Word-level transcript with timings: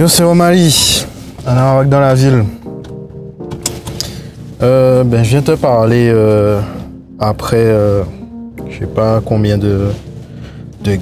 Yo, 0.00 0.08
c'est 0.08 0.22
Romali. 0.22 1.04
Alors, 1.46 1.84
dans 1.84 2.00
la 2.00 2.14
ville. 2.14 2.46
Euh, 4.62 5.04
ben, 5.04 5.22
je 5.22 5.28
viens 5.28 5.42
te 5.42 5.50
parler 5.50 6.10
euh, 6.10 6.58
après, 7.18 7.58
euh, 7.58 8.02
je 8.70 8.78
sais 8.78 8.86
pas 8.86 9.20
combien 9.22 9.58
de, 9.58 9.90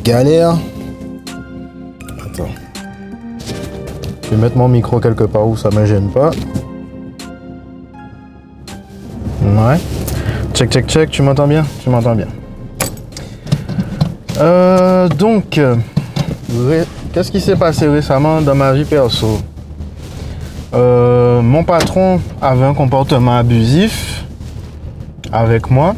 galères. 0.02 0.56
Attends. 2.26 2.48
Je 4.24 4.30
vais 4.30 4.36
mettre 4.36 4.56
mon 4.56 4.66
micro 4.66 4.98
quelque 4.98 5.22
part 5.22 5.46
où 5.46 5.56
ça 5.56 5.70
me 5.70 5.86
gêne 5.86 6.08
pas. 6.08 6.30
Ouais. 9.42 9.78
Check, 10.54 10.72
check, 10.72 10.88
check. 10.88 11.10
Tu 11.10 11.22
m'entends 11.22 11.46
bien? 11.46 11.64
Tu 11.84 11.88
m'entends 11.88 12.16
bien. 12.16 12.26
Donc, 15.16 15.60
qu'est-ce 17.12 17.30
qui 17.30 17.40
s'est 17.40 17.56
passé 17.56 17.88
récemment 17.88 18.40
dans 18.40 18.54
ma 18.54 18.72
vie 18.72 18.84
perso? 18.84 19.38
Euh, 20.74 21.40
Mon 21.42 21.64
patron 21.64 22.20
avait 22.42 22.64
un 22.64 22.74
comportement 22.74 23.38
abusif 23.38 24.24
avec 25.32 25.70
moi 25.70 25.94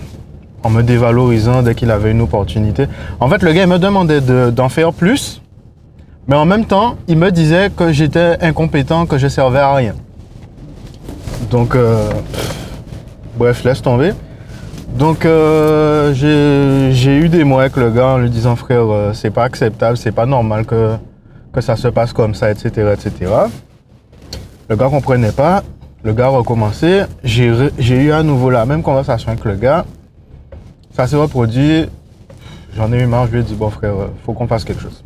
en 0.63 0.71
me 0.71 0.83
dévalorisant 0.83 1.63
dès 1.63 1.75
qu'il 1.75 1.91
avait 1.91 2.11
une 2.11 2.21
opportunité. 2.21 2.87
En 3.19 3.29
fait, 3.29 3.43
le 3.43 3.53
gars 3.53 3.67
me 3.67 3.79
demandait 3.79 4.21
de- 4.21 4.51
d'en 4.51 4.69
faire 4.69 4.93
plus, 4.93 5.41
mais 6.29 6.37
en 6.37 6.45
même 6.45 6.67
temps, 6.67 6.97
il 7.09 7.17
me 7.17 7.31
disait 7.31 7.71
que 7.75 7.91
j'étais 7.93 8.37
incompétent, 8.43 9.07
que 9.07 9.17
je 9.19 9.29
servais 9.29 9.59
à 9.61 9.75
rien. 9.75 9.95
Donc, 11.51 11.75
euh, 11.75 12.11
bref, 13.39 13.65
laisse 13.65 13.81
tomber. 13.83 14.13
Donc 14.97 15.25
euh, 15.25 16.13
j'ai 16.93 17.17
eu 17.17 17.29
des 17.29 17.45
mots 17.45 17.59
avec 17.59 17.77
le 17.77 17.91
gars 17.91 18.09
en 18.09 18.19
lui 18.19 18.31
disant 18.31 18.57
frère 18.57 18.91
euh, 18.91 19.13
c'est 19.13 19.31
pas 19.31 19.45
acceptable, 19.45 19.97
c'est 19.97 20.13
pas 20.13 20.27
normal 20.27 20.67
que, 20.67 20.97
ça 21.61 21.77
se 21.77 21.89
passe 21.89 22.13
comme 22.13 22.35
ça, 22.35 22.51
etc. 22.51 22.93
etc. 22.93 23.33
Le 24.69 24.77
gars 24.77 24.89
comprenait 24.89 25.33
pas, 25.33 25.63
le 26.03 26.13
gars 26.13 26.27
a 26.27 26.29
recommencé, 26.29 27.03
j'ai 27.25 27.47
eu 27.81 28.13
à 28.13 28.23
nouveau 28.23 28.51
la 28.51 28.67
même 28.67 28.83
conversation 28.83 29.31
avec 29.31 29.45
le 29.45 29.55
gars, 29.55 29.85
ça 30.95 31.07
s'est 31.07 31.17
reproduit, 31.17 31.87
j'en 32.77 32.93
ai 32.93 33.01
eu 33.01 33.07
marre, 33.07 33.27
je 33.27 33.33
lui 33.33 33.41
ai 33.41 33.43
dit 33.43 33.55
bon 33.55 33.71
frère, 33.71 33.95
euh, 33.95 34.07
faut 34.25 34.33
qu'on 34.33 34.47
fasse 34.47 34.65
quelque 34.65 34.83
chose. 34.83 35.03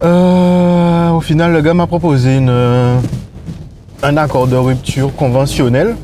Au 0.00 1.20
final 1.20 1.52
le 1.52 1.60
gars 1.60 1.74
m'a 1.74 1.86
proposé 1.86 2.36
un 2.36 4.16
accord 4.16 4.46
de 4.46 4.56
rupture 4.56 5.14
conventionnel 5.14 5.96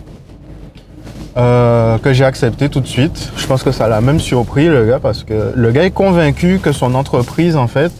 euh, 1.37 1.99
que 1.99 2.13
j'ai 2.13 2.25
accepté 2.25 2.69
tout 2.69 2.81
de 2.81 2.87
suite. 2.87 3.33
Je 3.37 3.47
pense 3.47 3.63
que 3.63 3.73
ça 3.73 3.89
l'a 3.89 4.01
même 4.01 4.21
surpris 4.21 4.69
le 4.69 4.87
gars 4.87 5.01
parce 5.01 5.25
que 5.25 5.53
le 5.55 5.73
gars 5.73 5.85
est 5.85 5.91
convaincu 5.91 6.61
que 6.63 6.73
son 6.73 6.95
entreprise 6.95 7.57
en 7.57 7.67
fait 7.67 7.93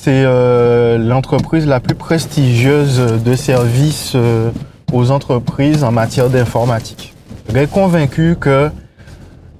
c'est 0.00 0.24
euh, 0.24 0.96
l'entreprise 0.96 1.66
la 1.66 1.80
plus 1.80 1.94
prestigieuse 1.94 3.22
de 3.22 3.34
services 3.34 4.12
euh, 4.14 4.50
aux 4.92 5.10
entreprises 5.10 5.82
en 5.82 5.90
matière 5.90 6.30
d'informatique. 6.30 7.14
Le 7.48 7.54
gars 7.54 7.62
est 7.62 7.70
convaincu 7.70 8.36
que 8.38 8.70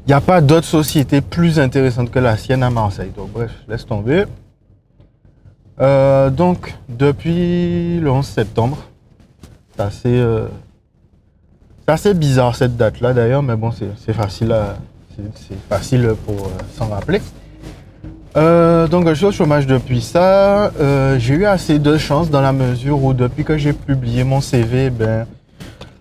il 0.07 0.09
n'y 0.09 0.15
a 0.15 0.21
pas 0.21 0.41
d'autre 0.41 0.67
société 0.67 1.21
plus 1.21 1.59
intéressante 1.59 2.11
que 2.11 2.19
la 2.19 2.37
sienne 2.39 2.63
à 2.63 2.71
Marseille. 2.71 3.13
Donc 3.15 3.31
bref, 3.33 3.51
laisse 3.69 3.85
tomber. 3.85 4.25
Euh, 5.81 6.31
donc 6.31 6.75
depuis 6.89 8.01
le 8.01 8.11
11 8.11 8.25
septembre, 8.25 8.79
c'est 9.77 9.83
assez 9.83 10.25
c'est 11.89 11.93
assez 11.93 12.13
bizarre 12.13 12.55
cette 12.55 12.77
date-là 12.77 13.15
d'ailleurs, 13.15 13.43
mais 13.43 13.57
bon, 13.57 13.71
c'est 13.71 14.13
facile, 14.13 14.53
à- 14.53 14.77
facile 15.71 16.15
pour 16.27 16.35
euh, 16.35 16.51
s'en 16.77 16.89
rappeler. 16.89 17.23
Euh, 18.37 18.87
donc 18.89 19.09
je 19.09 19.15
suis 19.15 19.25
au 19.25 19.33
chômage 19.33 19.67
depuis 19.67 20.03
ça. 20.03 20.67
Euh, 20.81 21.19
j'ai 21.19 21.33
eu 21.33 21.47
assez 21.47 21.79
de 21.79 21.97
chance 21.97 22.29
dans 22.29 22.43
la 22.43 22.53
mesure 22.53 23.03
où 23.03 23.15
depuis 23.15 23.43
que 23.43 23.57
j'ai 23.57 23.73
publié 23.73 24.23
mon 24.23 24.43
CV, 24.43 24.91
ben, 24.91 25.27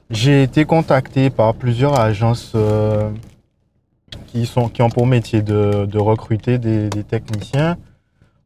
j'ai 0.09 0.43
été 0.43 0.65
contacté 0.65 1.29
par 1.29 1.53
plusieurs 1.53 1.97
agences 1.97 2.53
qui, 4.27 4.45
sont, 4.45 4.67
qui 4.67 4.81
ont 4.81 4.89
pour 4.89 5.07
métier 5.07 5.41
de, 5.41 5.85
de 5.85 5.99
recruter 5.99 6.57
des, 6.57 6.89
des 6.89 7.03
techniciens 7.05 7.77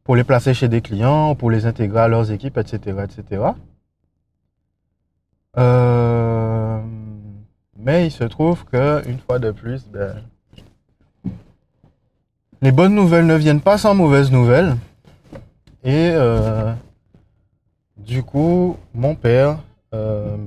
pour 0.04 0.16
les 0.16 0.24
placer 0.24 0.54
chez 0.54 0.68
des 0.68 0.82
clients, 0.82 1.34
pour 1.34 1.50
les 1.50 1.66
intégrer 1.66 2.02
à 2.02 2.08
leurs 2.08 2.32
équipes, 2.32 2.60
etc. 2.60 2.98
etc. 3.04 3.42
Mais 7.84 8.06
il 8.06 8.12
se 8.12 8.24
trouve 8.24 8.64
que 8.66 9.08
une 9.10 9.18
fois 9.18 9.40
de 9.40 9.50
plus, 9.50 9.88
ben, 9.88 10.24
les 12.62 12.72
bonnes 12.72 12.94
nouvelles 12.94 13.26
ne 13.26 13.34
viennent 13.36 13.60
pas 13.60 13.80
sans 13.80 13.96
mauvaises 13.96 14.32
nouvelles. 14.32 14.78
Et 15.84 16.12
euh, 16.14 16.74
du 17.98 18.22
coup, 18.22 18.78
mon 18.94 19.16
père 19.16 19.58
euh, 19.96 20.38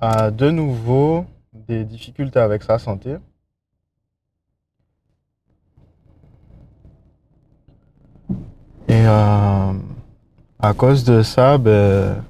a 0.00 0.30
de 0.30 0.48
nouveau 0.50 1.26
des 1.52 1.84
difficultés 1.84 2.38
avec 2.38 2.62
sa 2.62 2.78
santé. 2.78 3.16
Et 8.88 9.04
euh, 9.08 9.72
à 10.60 10.72
cause 10.72 11.02
de 11.02 11.22
ça, 11.22 11.58
ben, 11.58 12.22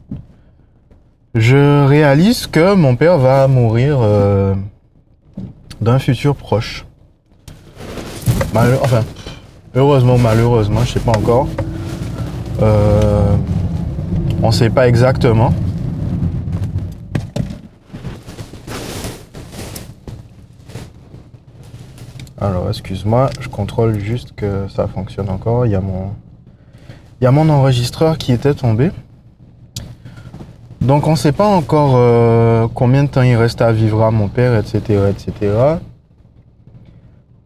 je 1.36 1.86
réalise 1.86 2.46
que 2.46 2.74
mon 2.74 2.96
père 2.96 3.18
va 3.18 3.46
mourir 3.46 3.98
euh, 4.00 4.54
d'un 5.82 5.98
futur 5.98 6.34
proche. 6.34 6.86
Enfin, 8.54 9.04
heureusement 9.74 10.16
malheureusement, 10.16 10.80
je 10.84 10.92
sais 10.92 11.00
pas 11.00 11.12
encore. 11.12 11.46
Euh, 12.62 13.36
on 14.42 14.50
sait 14.50 14.70
pas 14.70 14.88
exactement. 14.88 15.52
Alors, 22.38 22.68
excuse-moi, 22.70 23.28
je 23.40 23.48
contrôle 23.48 23.98
juste 23.98 24.32
que 24.34 24.68
ça 24.68 24.86
fonctionne 24.86 25.28
encore. 25.28 25.66
Il 25.66 25.72
y 25.72 27.26
a 27.26 27.30
mon 27.30 27.48
enregistreur 27.50 28.16
qui 28.16 28.32
était 28.32 28.54
tombé. 28.54 28.90
Donc, 30.86 31.08
on 31.08 31.12
ne 31.12 31.16
sait 31.16 31.32
pas 31.32 31.48
encore 31.48 31.94
euh, 31.96 32.68
combien 32.72 33.02
de 33.02 33.08
temps 33.08 33.22
il 33.22 33.34
reste 33.34 33.60
à 33.60 33.72
vivre 33.72 34.04
à 34.04 34.12
mon 34.12 34.28
père, 34.28 34.56
etc., 34.56 35.10
etc. 35.10 35.52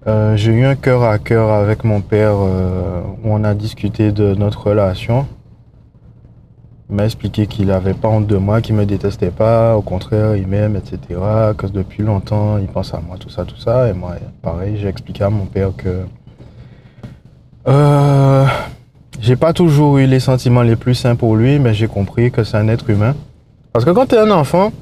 Euh, 0.06 0.36
j'ai 0.36 0.52
eu 0.52 0.66
un 0.66 0.74
cœur 0.74 1.04
à 1.04 1.18
cœur 1.18 1.50
avec 1.50 1.82
mon 1.82 2.02
père 2.02 2.34
euh, 2.34 3.00
où 3.24 3.32
on 3.32 3.42
a 3.44 3.54
discuté 3.54 4.12
de 4.12 4.34
notre 4.34 4.66
relation. 4.66 5.26
Il 6.90 6.96
m'a 6.96 7.06
expliqué 7.06 7.46
qu'il 7.46 7.68
n'avait 7.68 7.94
pas 7.94 8.08
honte 8.08 8.26
de 8.26 8.36
moi, 8.36 8.60
qu'il 8.60 8.74
me 8.74 8.84
détestait 8.84 9.30
pas, 9.30 9.74
au 9.74 9.80
contraire, 9.80 10.36
il 10.36 10.46
m'aime, 10.46 10.76
etc. 10.76 10.98
Que 11.56 11.66
depuis 11.66 12.02
longtemps, 12.02 12.58
il 12.58 12.66
pense 12.66 12.92
à 12.92 13.00
moi, 13.00 13.16
tout 13.18 13.30
ça, 13.30 13.46
tout 13.46 13.56
ça. 13.56 13.88
Et 13.88 13.94
moi, 13.94 14.16
pareil, 14.42 14.76
j'ai 14.78 14.88
expliqué 14.88 15.24
à 15.24 15.30
mon 15.30 15.46
père 15.46 15.70
que 15.74 16.04
j'ai 19.18 19.36
pas 19.36 19.54
toujours 19.54 19.96
eu 19.96 20.06
les 20.06 20.20
sentiments 20.20 20.62
les 20.62 20.76
plus 20.76 20.94
sains 20.94 21.16
pour 21.16 21.36
lui, 21.36 21.58
mais 21.58 21.72
j'ai 21.72 21.88
compris 21.88 22.30
que 22.30 22.44
c'est 22.44 22.58
un 22.58 22.68
être 22.68 22.90
humain. 22.90 23.14
Parce 23.72 23.84
que 23.84 23.90
quand 23.90 24.06
tu 24.06 24.16
es 24.16 24.18
un 24.18 24.30
enfant, 24.32 24.72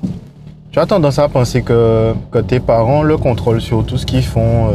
tu 0.71 0.79
as 0.79 0.87
tendance 0.87 1.19
à 1.19 1.29
penser 1.29 1.63
que, 1.63 2.15
tes 2.47 2.59
parents 2.59 3.03
le 3.03 3.19
contrôlent 3.19 3.61
sur 3.61 3.85
tout 3.85 3.99
ce 3.99 4.07
qu'ils 4.07 4.25
font. 4.25 4.71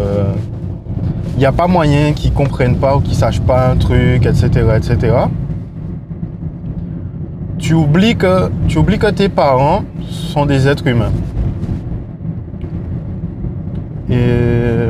Il 1.35 1.39
n'y 1.39 1.45
a 1.47 1.51
pas 1.51 1.67
moyen 1.67 2.13
qu'ils 2.13 2.31
comprennent 2.31 2.77
pas 2.77 2.95
ou 2.95 2.99
qu'ils 2.99 3.15
sachent 3.15 3.41
pas 3.41 3.69
un 3.69 3.75
truc, 3.75 4.25
etc., 4.25 4.47
etc. 4.77 5.15
Tu 7.57 7.73
oublies 7.73 8.15
que, 8.15 8.51
tu 8.67 8.77
oublies 8.77 8.99
que 8.99 9.09
tes 9.09 9.29
parents 9.29 9.83
sont 10.09 10.45
des 10.45 10.67
êtres 10.67 10.85
humains. 10.85 11.11
Et 14.11 14.89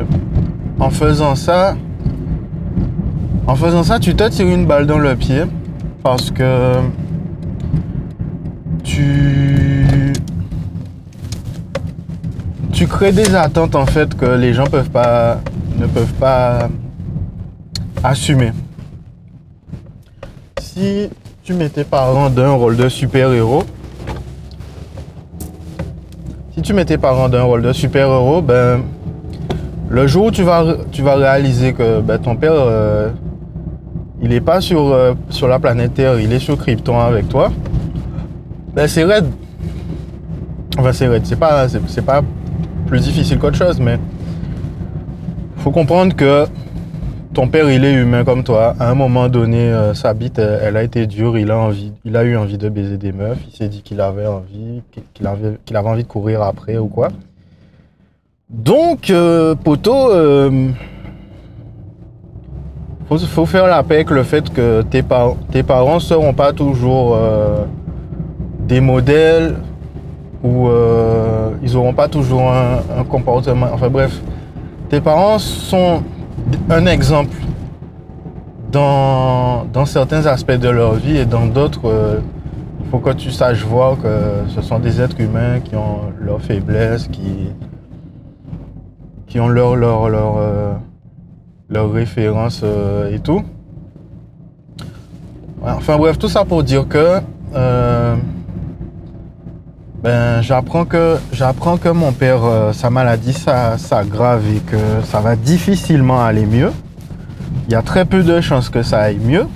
en 0.78 0.90
faisant 0.90 1.34
ça, 1.34 1.76
en 3.46 3.54
faisant 3.54 3.84
ça, 3.84 3.98
tu 3.98 4.14
te 4.14 4.28
tires 4.28 4.48
une 4.48 4.66
balle 4.66 4.86
dans 4.86 4.98
le 4.98 5.16
pied 5.16 5.44
parce 6.02 6.30
que 6.30 6.74
tu 12.72 12.86
crées 12.86 13.12
des 13.12 13.34
attentes 13.34 13.76
en 13.76 13.86
fait 13.86 14.14
que 14.14 14.26
les 14.26 14.52
gens 14.52 14.66
peuvent 14.66 14.90
pas 14.90 15.38
ne 15.78 15.86
peuvent 15.86 16.12
pas 16.14 16.68
assumer. 18.02 18.52
Si 20.60 21.08
tu 21.42 21.54
mets 21.54 21.68
tes 21.68 21.84
parents 21.84 22.30
d'un 22.30 22.50
rôle 22.50 22.76
de 22.76 22.88
super-héros, 22.88 23.64
si 26.54 26.62
tu 26.62 26.72
mets 26.72 26.84
tes 26.84 26.98
parents 26.98 27.28
d'un 27.28 27.42
rôle 27.42 27.62
de 27.62 27.72
super-héros, 27.72 28.42
ben 28.42 28.82
le 29.88 30.06
jour 30.06 30.26
où 30.26 30.30
tu 30.30 30.42
vas 30.42 31.16
réaliser 31.16 31.72
que 31.72 32.00
ben, 32.00 32.18
ton 32.18 32.36
père 32.36 32.52
euh, 32.54 33.10
il 34.20 34.32
est 34.32 34.40
pas 34.40 34.60
sur 34.60 34.92
euh, 34.92 35.14
sur 35.30 35.48
la 35.48 35.58
planète 35.58 35.94
Terre, 35.94 36.18
il 36.18 36.32
est 36.32 36.38
sur 36.38 36.56
Krypton 36.58 36.98
avec 36.98 37.28
toi. 37.28 37.50
Ben 38.74 38.88
c'est 38.88 39.04
raide. 39.04 39.26
Enfin 40.78 40.92
c'est 40.92 41.08
raide, 41.08 41.24
c'est 41.26 41.36
pas 41.36 42.22
plus 42.86 43.00
difficile 43.00 43.38
qu'autre 43.38 43.56
chose, 43.56 43.80
mais 43.80 43.98
faut 45.58 45.70
comprendre 45.70 46.14
que 46.14 46.46
ton 47.34 47.48
père, 47.48 47.68
il 47.68 47.84
est 47.84 47.92
humain 47.94 48.24
comme 48.24 48.44
toi. 48.44 48.74
À 48.78 48.90
un 48.90 48.94
moment 48.94 49.28
donné, 49.28 49.58
euh, 49.58 49.92
sa 49.92 50.14
bite, 50.14 50.38
elle, 50.38 50.76
a 50.76 50.84
été 50.84 51.06
dure. 51.06 51.36
Il 51.36 51.50
a, 51.50 52.22
eu 52.22 52.36
envie 52.36 52.58
de 52.58 52.68
baiser 52.68 52.96
des 52.96 53.12
meufs. 53.12 53.38
Il 53.48 53.56
s'est 53.56 53.68
dit 53.68 53.82
qu'il 53.82 54.00
avait 54.00 54.26
envie, 54.26 54.82
qu'il 55.12 55.26
avait, 55.26 55.88
envie 55.88 56.04
de 56.04 56.08
courir 56.08 56.42
après 56.42 56.78
ou 56.78 56.86
quoi. 56.86 57.08
Donc, 58.48 59.10
euh, 59.10 59.56
poteau, 59.56 60.12
euh, 60.12 60.68
faut, 63.08 63.46
faire 63.46 63.66
la 63.66 63.82
paix 63.82 63.96
avec 63.96 64.10
le 64.10 64.22
fait 64.22 64.48
que 64.50 64.82
tes, 64.82 65.02
tes 65.50 65.62
parents 65.64 65.96
ne 65.96 66.00
seront 66.00 66.34
pas 66.34 66.52
toujours 66.52 67.18
des 68.64 68.80
modèles 68.80 69.56
ou 70.42 70.68
ils 71.62 71.72
n'auront 71.72 71.94
pas 71.94 72.08
toujours 72.08 72.50
un 72.50 73.04
comportement. 73.08 73.68
Enfin 73.72 73.88
bref, 73.88 74.20
tes 74.88 75.00
parents 75.00 75.38
sont 75.38 76.02
un 76.68 76.86
exemple 76.86 77.34
dans, 78.70 79.64
dans, 79.72 79.86
certains 79.86 80.26
aspects 80.26 80.52
de 80.52 80.68
leur 80.68 80.94
vie 80.94 81.16
et 81.16 81.26
dans 81.26 81.46
d'autres, 81.46 81.88
euh, 81.88 82.18
il 82.80 82.90
faut 82.90 82.98
que 82.98 83.10
tu 83.10 83.30
saches 83.30 83.64
voir 83.64 83.96
que 84.00 84.48
ce 84.48 84.60
sont 84.62 84.80
des 84.80 85.00
êtres 85.00 85.20
humains 85.20 85.60
qui 85.60 85.76
ont 85.76 86.12
leurs 86.20 86.40
faiblesses, 86.40 87.06
qui, 87.08 87.50
qui 89.26 89.38
ont 89.38 89.48
leurs 89.48 89.76
leur, 89.76 90.08
leur, 90.08 90.34
euh, 90.38 90.74
leur 91.68 91.92
références 91.92 92.62
euh, 92.64 93.14
et 93.14 93.20
tout. 93.20 93.42
Enfin 95.62 95.96
bref, 95.96 96.18
tout 96.18 96.28
ça 96.28 96.44
pour 96.44 96.62
dire 96.62 96.86
que 96.88 97.20
ben, 100.04 100.40
j'apprends 100.42 100.84
que 100.84 101.16
j'apprends 101.32 101.76
que 101.76 101.88
mon 101.88 102.12
père, 102.12 102.42
sa 102.72 102.90
maladie 102.90 103.32
s'aggrave 103.32 104.42
et 104.54 104.60
que 104.60 104.76
ça 105.04 105.18
va 105.20 105.34
difficilement 105.34 106.24
aller 106.24 106.46
mieux. 106.46 106.70
Il 107.66 107.72
y 107.72 107.76
a 107.76 107.82
très 107.82 108.04
peu 108.04 108.22
de 108.22 108.40
chances 108.40 108.68
que 108.68 108.82
ça 108.82 109.00
aille 109.00 109.18
mieux. 109.18 109.46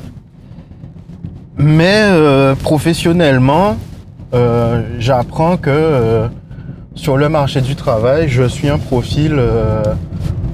Mais 1.58 2.04
euh, 2.04 2.54
professionnellement, 2.54 3.76
euh, 4.32 4.96
j'apprends 4.98 5.56
que 5.56 5.70
euh, 5.70 6.28
sur 6.94 7.16
le 7.16 7.28
marché 7.28 7.60
du 7.60 7.74
travail, 7.74 8.28
je 8.28 8.44
suis 8.44 8.68
un 8.68 8.78
profil 8.78 9.40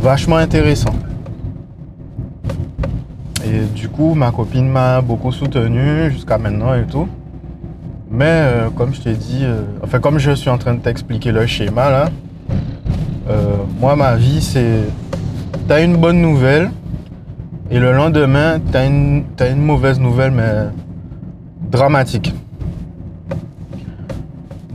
vachement 0.01 0.37
intéressant. 0.37 0.95
Et 3.47 3.61
du 3.75 3.89
coup, 3.89 4.15
ma 4.15 4.31
copine 4.31 4.69
m'a 4.69 5.01
beaucoup 5.01 5.31
soutenu 5.31 6.11
jusqu'à 6.11 6.39
maintenant 6.39 6.75
et 6.75 6.85
tout. 6.85 7.09
Mais 8.15 8.45
comme 8.77 8.95
je 8.95 9.01
t'ai 9.01 9.15
dit, 9.15 9.45
enfin 9.83 9.99
comme 9.99 10.19
je 10.19 10.31
suis 10.31 10.51
en 10.51 10.59
train 10.59 10.75
de 10.75 10.81
t'expliquer 10.81 11.33
le 11.33 11.47
schéma 11.47 11.91
là, 11.91 12.11
moi 13.81 13.97
ma 13.97 14.15
vie 14.15 14.41
c'est, 14.41 14.85
t'as 15.67 15.83
une 15.83 15.97
bonne 15.97 16.21
nouvelle, 16.21 16.71
et 17.71 17.79
le 17.79 17.93
lendemain, 17.93 18.61
tu 18.61 18.77
as 18.77 18.85
une, 18.85 19.25
une 19.41 19.63
mauvaise 19.63 19.99
nouvelle, 19.99 20.31
mais 20.31 20.69
dramatique. 21.71 22.35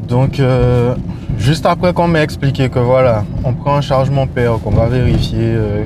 Donc, 0.08 0.40
euh, 0.40 0.96
juste 1.38 1.66
après 1.66 1.94
qu'on 1.94 2.08
m'ait 2.08 2.24
expliqué 2.24 2.70
que 2.70 2.80
voilà, 2.80 3.24
on 3.44 3.54
prend 3.54 3.78
en 3.78 3.82
charge 3.82 4.10
mon 4.10 4.26
père, 4.26 4.60
qu'on 4.64 4.72
va 4.72 4.88
vérifier 4.88 5.40
euh, 5.40 5.86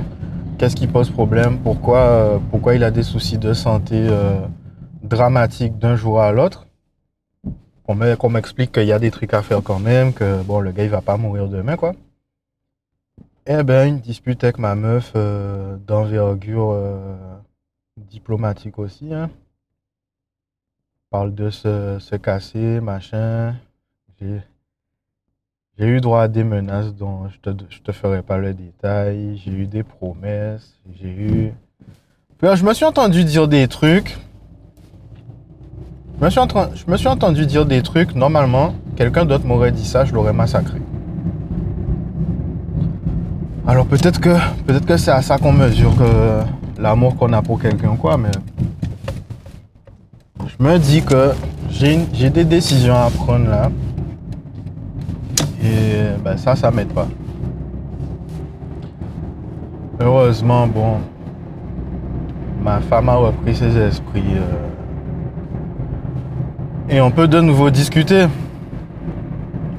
qu'est-ce 0.56 0.74
qui 0.74 0.86
pose 0.86 1.10
problème, 1.10 1.58
pourquoi, 1.58 1.98
euh, 1.98 2.38
pourquoi 2.50 2.74
il 2.74 2.82
a 2.82 2.90
des 2.90 3.02
soucis 3.02 3.38
de 3.38 3.52
santé 3.52 4.08
dramatiques 5.02 5.78
d'un 5.78 5.94
jour 5.94 6.22
à 6.22 6.32
l'autre, 6.32 6.63
qu'on 7.86 8.30
m'explique 8.30 8.72
qu'il 8.72 8.86
y 8.86 8.92
a 8.92 8.98
des 8.98 9.10
trucs 9.10 9.34
à 9.34 9.42
faire 9.42 9.62
quand 9.62 9.78
même, 9.78 10.12
que 10.12 10.42
bon, 10.42 10.60
le 10.60 10.72
gars 10.72 10.84
il 10.84 10.90
va 10.90 11.02
pas 11.02 11.16
mourir 11.16 11.48
demain, 11.48 11.76
quoi. 11.76 11.94
Eh 13.46 13.62
ben, 13.62 13.86
une 13.86 14.00
dispute 14.00 14.42
avec 14.42 14.58
ma 14.58 14.74
meuf 14.74 15.12
euh, 15.16 15.76
d'envergure 15.86 16.70
euh, 16.70 17.14
diplomatique 17.98 18.78
aussi. 18.78 19.12
Hein. 19.12 19.28
Parle 21.10 21.34
de 21.34 21.50
se, 21.50 22.16
casser, 22.16 22.80
machin. 22.80 23.54
J'ai 24.18 25.86
eu 25.86 26.00
droit 26.00 26.22
à 26.22 26.28
des 26.28 26.42
menaces 26.42 26.94
dont 26.94 27.28
je 27.28 27.38
te, 27.38 27.50
te 27.50 27.92
ferai 27.92 28.22
pas 28.22 28.38
le 28.38 28.54
détail. 28.54 29.36
J'ai 29.36 29.52
eu 29.52 29.66
des 29.66 29.82
promesses. 29.82 30.80
J'ai 30.98 31.10
eu. 31.10 31.52
je 32.42 32.64
me 32.64 32.72
suis 32.72 32.86
entendu 32.86 33.24
dire 33.24 33.46
des 33.46 33.68
trucs. 33.68 34.16
Je 36.20 36.26
me 36.90 36.96
suis, 36.96 37.08
entendu 37.08 37.44
dire 37.44 37.66
des 37.66 37.82
trucs. 37.82 38.14
Normalement, 38.14 38.74
quelqu'un 38.96 39.24
d'autre 39.24 39.46
m'aurait 39.46 39.72
dit 39.72 39.84
ça, 39.84 40.04
je 40.04 40.14
l'aurais 40.14 40.32
massacré. 40.32 40.78
Alors 43.66 43.86
peut-être 43.86 44.20
que 44.20 44.36
peut-être 44.66 44.86
que 44.86 44.96
c'est 44.96 45.10
à 45.10 45.22
ça 45.22 45.38
qu'on 45.38 45.52
mesure 45.52 45.96
que 45.96 46.80
l'amour 46.80 47.16
qu'on 47.16 47.32
a 47.32 47.40
pour 47.42 47.60
quelqu'un 47.60 47.96
quoi, 47.96 48.18
mais 48.18 48.30
je 50.46 50.62
me 50.62 50.78
dis 50.78 51.02
que 51.02 51.32
j'ai 51.70 52.30
des 52.30 52.44
décisions 52.44 52.94
à 52.94 53.10
prendre 53.10 53.48
là. 53.48 53.70
Et 55.62 56.22
ben 56.22 56.36
ça, 56.36 56.54
ça 56.54 56.70
m'aide 56.70 56.92
pas. 56.92 57.08
Heureusement, 59.98 60.66
bon, 60.66 60.98
ma 62.62 62.80
femme 62.80 63.08
a 63.08 63.16
repris 63.16 63.56
ses 63.56 63.76
esprits. 63.78 64.36
Euh, 64.36 64.73
et 66.88 67.00
on 67.00 67.10
peut 67.10 67.28
de 67.28 67.40
nouveau 67.40 67.70
discuter. 67.70 68.26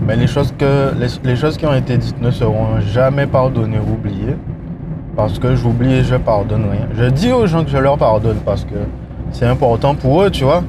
Mais 0.01 0.15
les 0.15 0.27
choses, 0.27 0.53
que, 0.57 0.93
les, 1.23 1.35
choses 1.35 1.57
qui 1.57 1.65
ont 1.65 1.73
été 1.73 1.97
dites 1.97 2.21
ne 2.21 2.29
seront 2.29 2.79
jamais 2.79 3.25
pardonnées 3.25 3.79
ou 3.79 3.93
oubliées. 3.93 4.35
Parce 5.15 5.39
que 5.39 5.55
j'oublie 5.55 5.93
et 5.93 6.03
je 6.03 6.15
pardonne 6.15 6.69
rien. 6.69 6.87
Je 6.93 7.05
dis 7.05 7.31
aux 7.31 7.47
gens 7.47 7.63
que 7.63 7.69
je 7.69 7.77
leur 7.77 7.97
pardonne 7.97 8.37
parce 8.45 8.65
que 8.65 8.75
c'est 9.31 9.45
important 9.45 9.95
pour 9.95 10.23
eux, 10.23 10.29
tu 10.29 10.43
vois. 10.43 10.63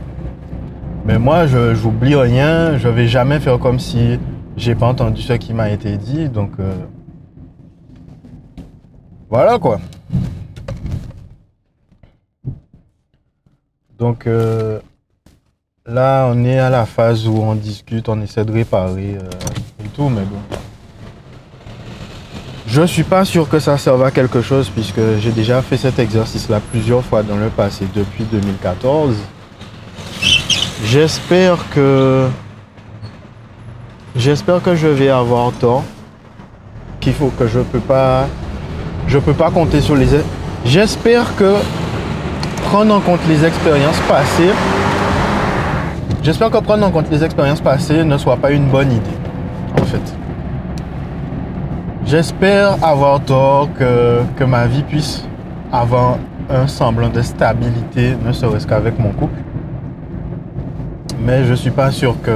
Mais 1.04 1.18
moi, 1.18 1.46
je 1.46 1.74
j'oublie 1.74 2.14
rien. 2.14 2.78
Je 2.78 2.88
vais 2.88 3.08
jamais 3.08 3.40
faire 3.40 3.58
comme 3.58 3.78
si 3.78 4.18
j'ai 4.56 4.74
pas 4.74 4.86
entendu 4.86 5.20
ce 5.20 5.32
qui 5.34 5.52
m'a 5.52 5.70
été 5.70 5.96
dit. 5.96 6.28
Donc, 6.28 6.52
euh, 6.60 6.72
voilà 9.28 9.58
quoi. 9.58 9.80
Donc, 13.98 14.26
euh, 14.26 14.78
Là, 15.88 16.28
on 16.32 16.44
est 16.44 16.58
à 16.58 16.68
la 16.68 16.84
phase 16.84 17.28
où 17.28 17.38
on 17.40 17.54
discute, 17.54 18.08
on 18.08 18.20
essaie 18.20 18.44
de 18.44 18.50
réparer 18.52 19.18
euh, 19.20 19.84
et 19.84 19.88
tout, 19.94 20.08
mais 20.08 20.22
bon. 20.22 20.38
Je 22.66 22.82
suis 22.82 23.04
pas 23.04 23.24
sûr 23.24 23.48
que 23.48 23.60
ça 23.60 23.78
serve 23.78 24.02
à 24.02 24.10
quelque 24.10 24.42
chose 24.42 24.68
puisque 24.68 25.00
j'ai 25.20 25.30
déjà 25.30 25.62
fait 25.62 25.76
cet 25.76 26.00
exercice-là 26.00 26.60
plusieurs 26.72 27.04
fois 27.04 27.22
dans 27.22 27.36
le 27.36 27.50
passé 27.50 27.86
depuis 27.94 28.24
2014. 28.24 29.14
J'espère 30.84 31.58
que 31.70 32.26
j'espère 34.16 34.60
que 34.60 34.74
je 34.74 34.88
vais 34.88 35.08
avoir 35.08 35.52
tort. 35.52 35.84
Qu'il 36.98 37.14
faut 37.14 37.30
que 37.38 37.46
je 37.46 37.60
peux 37.60 37.78
pas 37.78 38.26
je 39.06 39.18
peux 39.18 39.34
pas 39.34 39.52
compter 39.52 39.80
sur 39.80 39.94
les 39.94 40.08
j'espère 40.64 41.36
que 41.36 41.54
prendre 42.64 42.92
en 42.92 43.00
compte 43.00 43.20
les 43.28 43.44
expériences 43.44 44.00
passées 44.08 44.50
J'espère 46.26 46.50
que 46.50 46.58
prendre 46.58 46.84
en 46.84 46.90
compte 46.90 47.08
les 47.08 47.22
expériences 47.22 47.60
passées 47.60 48.02
ne 48.02 48.18
soit 48.18 48.36
pas 48.36 48.50
une 48.50 48.66
bonne 48.66 48.90
idée, 48.90 49.18
en 49.80 49.84
fait. 49.84 50.02
J'espère 52.04 52.84
avoir 52.84 53.20
tort 53.20 53.68
que, 53.78 54.44
ma 54.44 54.66
vie 54.66 54.82
puisse 54.82 55.24
avoir 55.72 56.18
un 56.50 56.66
semblant 56.66 57.10
de 57.10 57.22
stabilité, 57.22 58.16
ne 58.26 58.32
serait-ce 58.32 58.66
qu'avec 58.66 58.98
mon 58.98 59.10
couple. 59.10 59.38
Mais 61.24 61.44
je 61.44 61.54
suis 61.54 61.70
pas 61.70 61.92
sûr 61.92 62.20
que. 62.20 62.32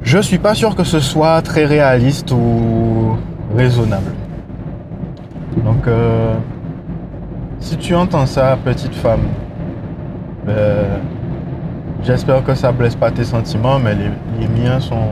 Je 0.00 0.18
suis 0.18 0.38
pas 0.38 0.54
sûr 0.54 0.74
que 0.74 0.84
ce 0.84 1.00
soit 1.00 1.42
très 1.42 1.66
réaliste 1.66 2.32
ou 2.32 3.18
raisonnable. 3.54 4.14
Donc, 5.62 5.86
euh, 5.86 6.32
si 7.60 7.76
tu 7.76 7.94
entends 7.94 8.24
ça, 8.24 8.56
petite 8.64 8.94
femme, 8.94 9.28
ben, 10.46 10.54
J'espère 12.06 12.44
que 12.44 12.54
ça 12.54 12.70
blesse 12.70 12.94
pas 12.94 13.10
tes 13.10 13.24
sentiments, 13.24 13.80
mais 13.80 13.96
les, 13.96 14.46
miens 14.46 14.78
sont. 14.78 15.08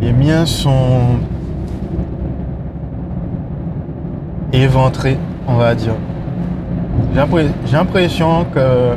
Les 0.00 0.12
miens 0.12 0.44
sont. 0.44 1.20
éventrés, 4.52 5.18
on 5.46 5.54
va 5.54 5.74
dire. 5.76 5.94
J'ai 7.14 7.76
l'impression 7.76 8.44
que 8.52 8.94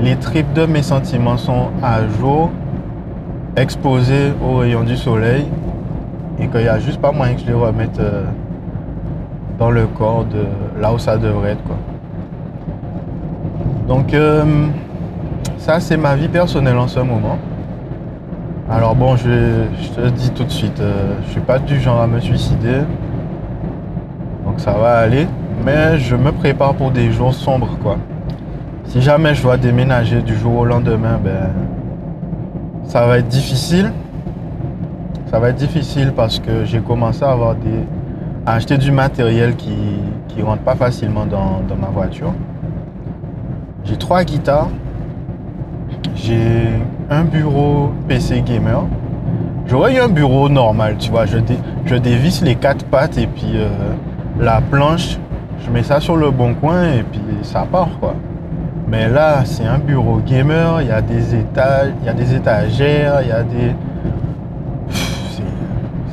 les 0.00 0.16
tripes 0.16 0.52
de 0.54 0.64
mes 0.64 0.82
sentiments 0.82 1.36
sont 1.36 1.68
à 1.82 2.06
jour, 2.18 2.50
exposés 3.56 4.32
aux 4.42 4.56
rayons 4.56 4.84
du 4.84 4.96
soleil, 4.96 5.46
et 6.38 6.48
qu'il 6.48 6.60
n'y 6.62 6.68
a 6.68 6.78
juste 6.78 7.00
pas 7.00 7.12
moyen 7.12 7.34
que 7.34 7.40
je 7.40 7.46
les 7.46 7.52
remette 7.52 7.98
euh, 8.00 8.24
dans 9.58 9.70
le 9.70 9.86
corps 9.86 10.24
de 10.24 10.46
là 10.80 10.92
où 10.92 10.98
ça 10.98 11.18
devrait 11.18 11.52
être. 11.52 11.62
Quoi. 11.64 11.76
Donc, 13.86 14.14
euh, 14.14 14.66
ça, 15.58 15.80
c'est 15.80 15.96
ma 15.96 16.14
vie 16.16 16.28
personnelle 16.28 16.76
en 16.78 16.88
ce 16.88 17.00
moment. 17.00 17.38
Alors 18.70 18.94
bon, 18.94 19.16
je, 19.16 19.66
te 19.94 20.08
dis 20.08 20.30
tout 20.30 20.44
de 20.44 20.50
suite, 20.50 20.78
je 20.78 20.82
euh, 20.82 21.22
je 21.26 21.30
suis 21.32 21.40
pas 21.40 21.58
du 21.58 21.78
genre 21.80 22.00
à 22.00 22.06
me 22.06 22.20
suicider. 22.20 22.78
Donc 24.44 24.54
Donc 24.54 24.60
ça 24.60 24.72
va 24.72 24.98
aller. 24.98 25.26
Mais 25.64 25.98
je 25.98 26.16
me 26.16 26.32
prépare 26.32 26.74
pour 26.74 26.90
des 26.90 27.10
jours 27.12 27.34
sombres, 27.34 27.76
quoi. 27.82 27.96
Si 28.86 29.00
jamais 29.00 29.34
je 29.34 29.42
dois 29.42 29.56
déménager 29.56 30.22
du 30.22 30.36
jour 30.36 30.58
au 30.58 30.64
lendemain, 30.64 31.18
ben, 31.22 31.50
ça 32.84 33.06
va 33.06 33.18
être 33.18 33.28
difficile. 33.28 33.92
Ça 35.30 35.38
va 35.38 35.50
être 35.50 35.56
difficile 35.56 36.12
parce 36.14 36.38
que 36.38 36.64
j'ai 36.64 36.80
commencé 36.80 37.24
à 37.24 37.30
avoir 37.30 37.54
des, 37.54 37.84
à 38.46 38.54
acheter 38.54 38.78
du 38.78 38.92
matériel 38.92 39.56
qui 39.56 39.74
ne 40.36 40.44
rentre 40.44 40.62
pas 40.62 40.74
facilement 40.74 41.26
dans, 41.26 41.60
dans 41.68 41.76
ma 41.76 41.88
voiture. 41.88 42.32
J'ai 43.84 43.96
trois 43.96 44.24
guitares. 44.24 44.68
J'ai 46.26 46.70
un 47.10 47.24
bureau 47.24 47.92
PC 48.08 48.40
gamer. 48.40 48.84
J'aurais 49.66 49.94
eu 49.94 49.98
un 49.98 50.08
bureau 50.08 50.48
normal, 50.48 50.96
tu 50.98 51.10
vois. 51.10 51.26
Je, 51.26 51.96
dévisse 51.96 52.40
les 52.40 52.54
quatre 52.54 52.86
pattes 52.86 53.18
et 53.18 53.26
puis 53.26 53.52
euh, 53.56 53.68
la 54.40 54.62
planche, 54.62 55.18
je 55.62 55.70
mets 55.70 55.82
ça 55.82 56.00
sur 56.00 56.16
le 56.16 56.30
bon 56.30 56.54
coin 56.54 56.84
et 56.84 57.02
puis 57.02 57.20
ça 57.42 57.66
part, 57.70 57.90
quoi. 58.00 58.14
Mais 58.88 59.10
là, 59.10 59.44
c'est 59.44 59.66
un 59.66 59.76
bureau 59.76 60.16
gamer, 60.24 60.80
il 60.80 60.88
y 60.88 60.92
a 60.92 61.02
des 61.02 61.34
étages, 61.34 61.92
il 62.00 62.06
y 62.06 62.08
a 62.08 62.14
des 62.14 62.34
étagères, 62.34 63.20
il 63.20 63.28
y 63.28 63.32
a 63.32 63.42
des. 63.42 63.74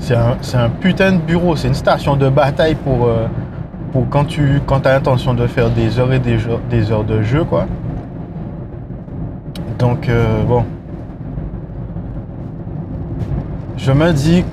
C'est 0.02 0.58
un, 0.58 0.70
putain 0.70 1.14
de 1.14 1.20
bureau, 1.20 1.56
c'est 1.56 1.70
une 1.70 1.74
station 1.74 2.18
de 2.18 2.28
bataille 2.28 2.76
pour, 2.76 3.06
euh, 3.06 3.28
pour 3.94 4.10
quand 4.10 4.26
tu 4.26 4.62
quand 4.66 4.86
as 4.86 4.92
l'intention 4.92 5.34
de 5.34 5.48
faire 5.48 5.70
des 5.70 6.00
heures 6.00 6.12
et 6.12 6.20
des, 6.20 6.38
des 6.70 6.92
heures 6.92 7.06
de 7.06 7.22
jeu, 7.22 7.46
quoi. 7.46 7.66
Donc, 9.82 10.08
euh, 10.10 10.44
bon. 10.44 10.64
Je 13.78 13.92
me 13.92 14.14
dis, 14.14 14.46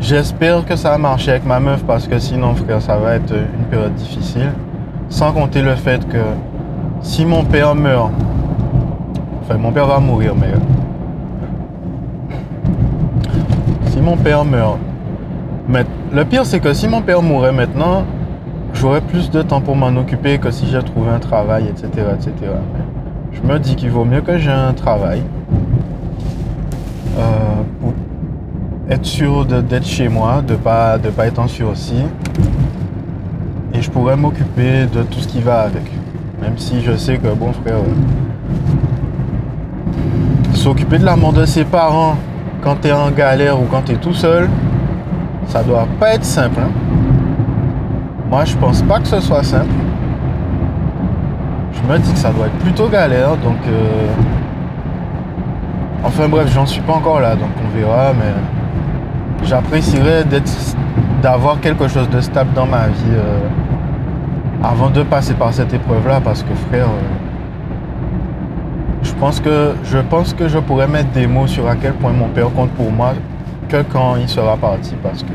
j'espère 0.00 0.64
que 0.64 0.74
ça 0.74 0.92
va 0.92 0.96
marcher 0.96 1.32
avec 1.32 1.44
ma 1.44 1.60
meuf 1.60 1.84
parce 1.84 2.08
que 2.08 2.18
sinon, 2.18 2.54
frère, 2.54 2.80
ça 2.80 2.96
va 2.96 3.16
être 3.16 3.34
une 3.34 3.66
période 3.66 3.94
difficile. 3.94 4.52
Sans 5.10 5.32
compter 5.32 5.60
le 5.60 5.74
fait 5.74 6.08
que 6.08 6.16
si 7.02 7.26
mon 7.26 7.44
père 7.44 7.74
meurt, 7.74 8.10
enfin 9.42 9.58
mon 9.58 9.70
père 9.70 9.86
va 9.86 9.98
mourir, 9.98 10.34
mais 10.34 10.54
si 13.88 14.00
mon 14.00 14.16
père 14.16 14.46
meurt, 14.46 14.78
mais 15.68 15.84
le 16.10 16.24
pire 16.24 16.46
c'est 16.46 16.60
que 16.60 16.72
si 16.72 16.88
mon 16.88 17.02
père 17.02 17.20
mourait 17.20 17.52
maintenant, 17.52 18.04
j'aurais 18.72 19.02
plus 19.02 19.30
de 19.30 19.42
temps 19.42 19.60
pour 19.60 19.76
m'en 19.76 19.94
occuper 19.94 20.38
que 20.38 20.50
si 20.50 20.66
j'ai 20.68 20.82
trouvé 20.82 21.10
un 21.10 21.18
travail, 21.20 21.66
etc., 21.68 22.06
etc. 22.14 22.32
Je 23.34 23.42
me 23.52 23.58
dis 23.58 23.76
qu'il 23.76 23.90
vaut 23.90 24.04
mieux 24.04 24.20
que 24.20 24.38
j'ai 24.38 24.50
un 24.50 24.72
travail 24.72 25.22
euh, 27.18 27.62
pour 27.80 27.92
être 28.88 29.04
sûr 29.04 29.44
d'être 29.44 29.86
chez 29.86 30.08
moi, 30.08 30.42
de 30.46 30.54
pas 30.54 30.98
de 30.98 31.10
pas 31.10 31.26
être 31.26 31.38
en 31.38 31.48
sursis, 31.48 32.04
et 33.74 33.82
je 33.82 33.90
pourrais 33.90 34.16
m'occuper 34.16 34.86
de 34.86 35.02
tout 35.02 35.18
ce 35.20 35.28
qui 35.28 35.40
va 35.40 35.60
avec. 35.60 35.90
Même 36.40 36.56
si 36.56 36.80
je 36.80 36.96
sais 36.96 37.18
que, 37.18 37.28
bon 37.28 37.52
frère, 37.52 37.78
s'occuper 40.54 40.98
de 40.98 41.04
la 41.04 41.16
mort 41.16 41.32
de 41.32 41.44
ses 41.44 41.64
parents 41.64 42.16
quand 42.62 42.76
tu 42.80 42.88
es 42.88 42.92
en 42.92 43.10
galère 43.10 43.60
ou 43.60 43.64
quand 43.70 43.82
tu 43.82 43.92
es 43.92 43.96
tout 43.96 44.14
seul, 44.14 44.48
ça 45.46 45.62
doit 45.62 45.86
pas 46.00 46.14
être 46.14 46.24
simple. 46.24 46.60
Hein. 46.60 46.70
Moi, 48.30 48.44
je 48.44 48.56
pense 48.56 48.82
pas 48.82 49.00
que 49.00 49.08
ce 49.08 49.20
soit 49.20 49.42
simple. 49.42 49.74
Je 51.86 51.92
me 51.92 51.98
dis 51.98 52.12
que 52.12 52.18
ça 52.18 52.30
doit 52.30 52.46
être 52.46 52.58
plutôt 52.60 52.88
galère, 52.88 53.36
donc... 53.36 53.58
Euh, 53.68 54.06
enfin 56.02 56.28
bref, 56.28 56.50
j'en 56.50 56.64
suis 56.64 56.80
pas 56.80 56.94
encore 56.94 57.20
là, 57.20 57.36
donc 57.36 57.50
on 57.62 57.78
verra, 57.78 58.14
mais 58.14 59.46
j'apprécierais 59.46 60.24
d'avoir 61.22 61.60
quelque 61.60 61.86
chose 61.88 62.08
de 62.08 62.22
stable 62.22 62.54
dans 62.54 62.66
ma 62.66 62.86
vie. 62.86 63.12
Euh, 63.12 63.38
avant 64.62 64.88
de 64.88 65.02
passer 65.02 65.34
par 65.34 65.52
cette 65.52 65.74
épreuve-là, 65.74 66.22
parce 66.24 66.42
que 66.42 66.54
frère, 66.70 66.86
euh, 66.86 67.14
je 69.02 69.12
pense 69.12 69.38
que 69.38 69.74
je 69.84 69.98
pense 69.98 70.32
que 70.32 70.48
je 70.48 70.58
pourrais 70.58 70.88
mettre 70.88 71.10
des 71.10 71.26
mots 71.26 71.46
sur 71.46 71.68
à 71.68 71.76
quel 71.76 71.92
point 71.92 72.12
mon 72.12 72.28
père 72.28 72.50
compte 72.54 72.70
pour 72.70 72.90
moi 72.90 73.12
que 73.68 73.82
quand 73.92 74.16
il 74.16 74.28
sera 74.28 74.56
parti, 74.56 74.94
parce 75.02 75.22
que 75.22 75.32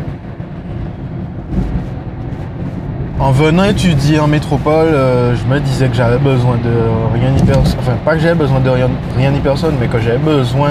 en 3.20 3.32
venant 3.32 3.64
étudier 3.64 4.20
en 4.20 4.28
métropole, 4.28 4.88
euh, 4.88 5.36
je 5.36 5.44
me 5.46 5.60
disais 5.60 5.90
que 5.90 5.96
j'avais 5.96 6.18
besoin 6.18 6.56
de 6.56 7.18
rien 7.20 7.32
ni 7.32 7.44
personne. 7.44 7.80
Enfin, 7.80 7.98
pas 8.06 8.14
que 8.14 8.20
j'avais 8.20 8.36
besoin 8.36 8.60
de 8.60 8.70
rien, 8.70 9.32
ni 9.32 9.40
personne, 9.40 9.76
mais 9.80 9.88
que 9.88 10.00
j'avais 10.00 10.18
besoin 10.18 10.70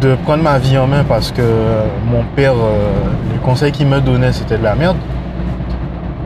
de 0.00 0.14
prendre 0.24 0.42
ma 0.42 0.58
vie 0.58 0.76
en 0.76 0.86
main 0.86 1.04
parce 1.04 1.30
que 1.30 1.42
mon 2.10 2.24
père, 2.34 2.52
euh, 2.52 2.92
les 3.32 3.38
conseils 3.38 3.72
qu'il 3.72 3.86
me 3.86 4.00
donnait, 4.00 4.32
c'était 4.32 4.58
de 4.58 4.64
la 4.64 4.74
merde. 4.74 4.96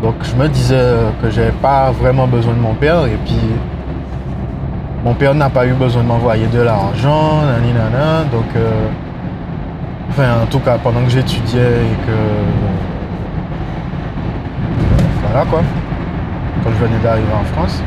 Donc 0.02 0.14
je 0.22 0.34
me 0.34 0.48
disais 0.48 0.82
que 1.22 1.30
j'avais 1.30 1.52
pas 1.52 1.90
vraiment 1.90 2.26
besoin 2.26 2.54
de 2.54 2.58
mon 2.58 2.72
père 2.72 3.04
et 3.04 3.18
puis 3.26 3.36
mon 5.04 5.12
père 5.14 5.34
n'a 5.34 5.50
pas 5.50 5.66
eu 5.66 5.72
besoin 5.72 6.02
de 6.02 6.08
m'envoyer 6.08 6.46
de 6.46 6.60
l'argent, 6.60 7.42
nana, 7.42 8.24
donc 8.32 8.46
euh, 8.56 8.70
enfin 10.08 10.42
en 10.42 10.46
tout 10.46 10.58
cas 10.60 10.78
pendant 10.78 11.02
que 11.02 11.10
j'étudiais 11.10 11.60
et 11.60 12.06
que 12.06 12.89
voilà 15.30 15.46
quoi, 15.46 15.62
quand 16.64 16.70
je 16.70 16.84
venais 16.84 16.98
d'arriver 17.04 17.32
en 17.32 17.44
France. 17.54 17.80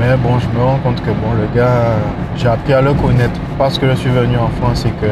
Mais 0.00 0.16
bon, 0.16 0.40
je 0.40 0.48
me 0.48 0.64
rends 0.64 0.78
compte 0.78 1.00
que 1.02 1.10
bon, 1.10 1.32
le 1.40 1.46
gars, 1.56 1.92
j'ai 2.36 2.48
appris 2.48 2.72
à 2.72 2.80
le 2.80 2.94
connaître 2.94 3.40
parce 3.56 3.78
que 3.78 3.88
je 3.90 3.94
suis 3.94 4.10
venu 4.10 4.36
en 4.36 4.48
France 4.60 4.84
et 4.86 4.90
que 4.90 5.06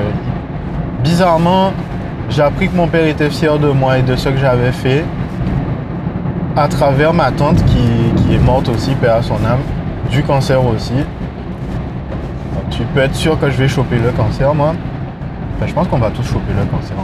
bizarrement, 1.05 1.73
j'ai 2.31 2.43
appris 2.43 2.69
que 2.69 2.75
mon 2.75 2.89
père 2.89 3.07
était 3.07 3.31
fier 3.31 3.57
de 3.61 3.69
moi 3.69 3.99
et 3.99 4.03
de 4.03 4.17
ce 4.17 4.29
que 4.29 4.39
j'avais 4.39 4.73
fait 4.73 5.05
à 6.57 6.67
travers 6.67 7.15
ma 7.15 7.31
tante 7.31 7.65
qui, 7.67 8.35
est 8.35 8.39
morte 8.39 8.69
aussi, 8.71 8.97
père 8.97 9.17
à 9.17 9.23
son 9.23 9.37
âme, 9.45 9.61
du 10.11 10.25
cancer 10.25 10.65
aussi. 10.67 10.95
tu 12.71 12.83
peux 12.93 13.01
être 13.01 13.15
sûr 13.15 13.39
que 13.39 13.49
je 13.51 13.57
vais 13.57 13.69
choper 13.69 13.99
le 13.99 14.11
cancer, 14.11 14.53
moi. 14.53 14.75
je 15.65 15.73
pense 15.73 15.87
qu'on 15.87 15.99
va 15.99 16.11
tous 16.11 16.25
choper 16.25 16.55
le 16.59 16.67
cancer. 16.67 16.97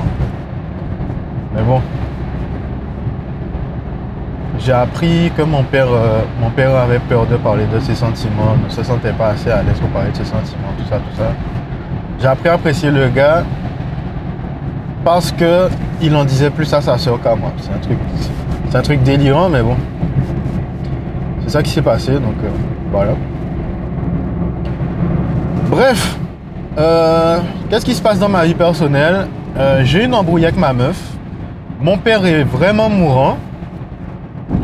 Mais 1.55 1.63
bon. 1.63 1.81
J'ai 4.61 4.73
appris 4.73 5.31
que 5.37 5.43
mon 5.43 5.63
père, 5.63 5.87
euh, 5.89 6.23
mon 6.41 6.51
père 6.51 6.75
avait 6.75 6.99
peur 6.99 7.27
de 7.27 7.37
parler 7.37 7.65
de 7.73 7.79
ses 7.79 7.95
sentiments, 7.95 8.57
ne 8.63 8.69
se 8.69 8.83
sentait 8.83 9.13
pas 9.13 9.29
assez 9.29 9.51
à 9.51 9.63
l'aise 9.63 9.79
pour 9.79 9.89
parler 9.91 10.11
de 10.11 10.17
ses 10.17 10.25
sentiments, 10.25 10.73
tout 10.77 10.85
ça, 10.91 10.97
tout 10.97 11.17
ça. 11.17 11.31
J'ai 12.21 12.27
appris 12.27 12.49
à 12.49 12.55
apprécier 12.55 12.91
le 12.91 13.09
gars 13.09 13.45
parce 15.05 15.31
que 15.31 15.69
il 16.03 16.15
en 16.17 16.25
disait 16.25 16.51
plus 16.51 16.73
à 16.75 16.81
sa 16.81 16.99
soeur 16.99 17.23
qu'à 17.23 17.35
moi. 17.37 17.53
C'est 17.61 17.73
un 17.73 17.79
truc, 17.79 17.99
c'est 18.69 18.77
un 18.77 18.83
truc 18.83 19.03
délirant, 19.03 19.49
mais 19.49 19.63
bon. 19.63 19.77
C'est 21.45 21.51
ça 21.51 21.63
qui 21.63 21.71
s'est 21.71 21.83
passé, 21.83 22.15
donc 22.15 22.35
euh, 22.45 22.49
voilà. 22.91 23.13
Bref, 25.71 26.19
euh, 26.79 27.39
qu'est-ce 27.71 27.87
qui 27.87 27.95
se 27.95 28.03
passe 28.03 28.19
dans 28.19 28.29
ma 28.29 28.45
vie 28.45 28.55
personnelle? 28.55 29.29
J'ai 29.83 30.05
une 30.05 30.15
embrouille 30.15 30.45
avec 30.45 30.57
ma 30.57 30.73
meuf. 30.73 31.01
Mon 31.81 31.99
père 31.99 32.25
est 32.27 32.45
vraiment 32.45 32.89
mourant. 32.89 33.37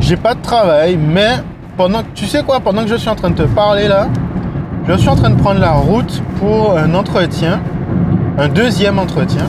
J'ai 0.07 0.17
pas 0.17 0.35
de 0.35 0.41
travail, 0.41 0.97
mais 0.97 1.37
pendant 1.77 2.01
tu 2.13 2.27
sais 2.27 2.43
quoi, 2.43 2.59
pendant 2.59 2.83
que 2.83 2.89
je 2.89 2.95
suis 2.95 3.09
en 3.09 3.15
train 3.15 3.31
de 3.31 3.41
te 3.41 3.47
parler 3.47 3.87
là, 3.87 4.07
je 4.87 4.93
suis 4.97 5.09
en 5.09 5.15
train 5.15 5.31
de 5.31 5.35
prendre 5.35 5.59
la 5.59 5.71
route 5.71 6.21
pour 6.37 6.77
un 6.77 6.93
entretien, 6.93 7.59
un 8.37 8.47
deuxième 8.47 8.99
entretien 8.99 9.45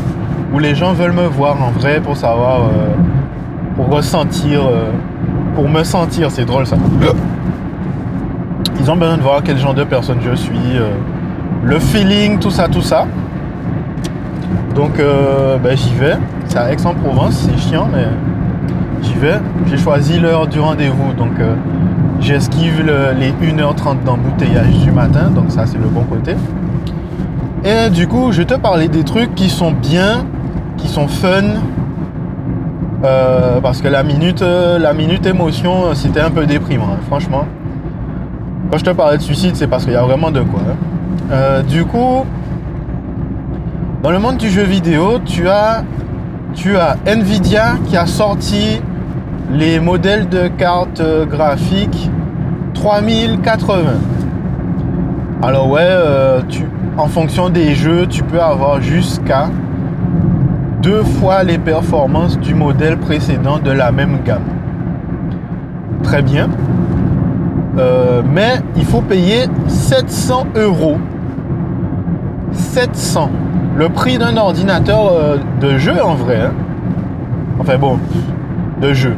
où 0.55 0.59
les 0.59 0.75
gens 0.75 0.95
veulent 0.95 1.13
me 1.13 1.27
voir 1.27 1.63
en 1.63 1.73
vrai 1.73 2.01
pour 2.01 2.17
savoir, 2.17 2.63
euh, 2.63 2.95
pour 3.77 3.95
ressentir, 3.95 4.63
euh, 4.63 4.93
pour 5.55 5.69
me 5.69 5.85
sentir, 5.85 6.31
c'est 6.31 6.47
drôle 6.47 6.67
ça. 6.67 6.77
Ils 8.81 8.91
ont 8.91 8.97
besoin 8.97 9.19
de 9.19 9.23
voir 9.23 9.43
quel 9.45 9.59
genre 9.59 9.75
de 9.75 9.85
personne 9.85 10.21
je 10.23 10.35
suis, 10.35 10.77
euh, 10.77 10.89
le 11.65 11.79
feeling, 11.79 12.39
tout 12.39 12.51
ça, 12.51 12.67
tout 12.67 12.81
ça. 12.81 13.05
Donc 14.75 15.03
ben, 15.63 15.77
j'y 15.77 15.93
vais. 15.97 16.17
C'est 16.47 16.59
à 16.59 16.73
Aix-en-Provence, 16.73 17.47
c'est 17.47 17.59
chiant, 17.59 17.87
mais 17.93 18.07
j'y 19.07 19.15
vais. 19.15 19.39
J'ai 19.67 19.79
choisi 19.79 20.19
l'heure 20.19 20.47
du 20.47 20.61
rendez-vous, 20.61 21.13
donc 21.15 21.33
j'esquive 22.21 22.85
les 23.19 23.31
1h30 23.33 24.05
d'embouteillage 24.05 24.79
du 24.85 24.91
matin, 24.91 25.31
donc 25.31 25.51
ça 25.51 25.67
c'est 25.67 25.79
le 25.79 25.89
bon 25.89 26.03
côté. 26.03 26.35
Et 27.65 27.91
du 27.91 28.07
coup, 28.07 28.33
je 28.33 28.43
te 28.43 28.55
parler 28.55 28.89
des 28.89 29.05
trucs 29.05 29.35
qui 29.35 29.49
sont 29.49 29.73
bien 29.73 30.25
qui 30.77 30.89
sont 30.89 31.09
fun. 31.09 31.43
Euh, 33.05 33.61
parce 33.61 33.83
que 33.83 33.89
la 33.89 34.03
minute, 34.03 34.43
euh, 34.43 34.79
la 34.79 34.93
minute 34.93 35.27
émotion, 35.27 35.95
c'était 35.95 36.21
un 36.21 36.31
peu 36.31 36.47
déprimant, 36.47 36.89
hein, 36.95 37.01
franchement. 37.07 37.47
Quand 38.71 38.79
je 38.79 38.85
te 38.85 38.91
parlais 38.91 39.19
de 39.19 39.23
suicide, 39.23 39.55
c'est 39.55 39.67
parce 39.67 39.85
qu'il 39.85 39.93
y 39.93 39.97
a 39.97 40.03
vraiment 40.03 40.31
de 40.31 40.41
quoi. 40.41 40.61
Hein. 40.61 40.77
Euh, 41.31 41.63
du 41.63 41.85
coup, 41.85 42.25
dans 44.03 44.11
le 44.11 44.19
monde 44.19 44.39
du 44.39 44.51
jeu 44.51 44.63
vidéo, 44.63 45.19
tu 45.25 45.49
as, 45.49 45.85
tu 46.55 46.77
as 46.77 46.97
Nvidia 47.07 47.75
qui 47.87 47.97
a 47.97 48.07
sorti 48.07 48.81
les 49.53 49.81
modèles 49.81 50.29
de 50.29 50.49
cartes 50.49 51.03
graphiques 51.29 52.11
3080. 52.75 53.76
Alors 55.43 55.71
ouais, 55.71 55.88
tu, 56.49 56.67
en 56.99 57.09
fonction 57.09 57.49
des 57.50 57.75
jeux, 57.75 58.07
tu 58.07 58.23
peux 58.23 58.41
avoir 58.41 58.81
jusqu'à 58.81 59.49
deux 60.83 61.03
fois 61.03 61.43
les 61.43 61.59
performances 61.59 62.38
du 62.38 62.55
modèle 62.55 62.97
précédent 62.97 63.59
de 63.59 63.71
la 63.71 63.93
même 63.93 64.19
gamme. 64.25 64.45
Très 66.03 66.23
bien. 66.23 66.49
Euh, 67.79 68.23
mais 68.25 68.61
il 68.76 68.85
faut 68.85 69.03
payer 69.03 69.47
700 69.67 70.47
euros. 70.55 70.99
700. 72.53 73.31
Le 73.76 73.88
prix 73.88 74.17
d'un 74.17 74.37
ordinateur 74.37 75.11
euh, 75.12 75.37
de 75.61 75.76
jeu 75.76 76.00
en 76.03 76.15
vrai. 76.15 76.41
Hein. 76.43 76.53
Enfin 77.59 77.76
bon, 77.76 77.99
de 78.81 78.93
jeu. 78.93 79.15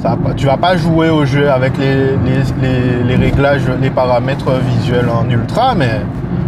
Ça, 0.00 0.16
tu 0.36 0.46
vas 0.46 0.56
pas 0.56 0.76
jouer 0.76 1.10
au 1.10 1.24
jeu 1.24 1.50
avec 1.50 1.72
les, 1.76 3.16
réglages, 3.16 3.68
les 3.80 3.90
paramètres 3.90 4.52
visuels 4.60 5.08
en 5.08 5.28
ultra, 5.28 5.74
mais 5.74 6.02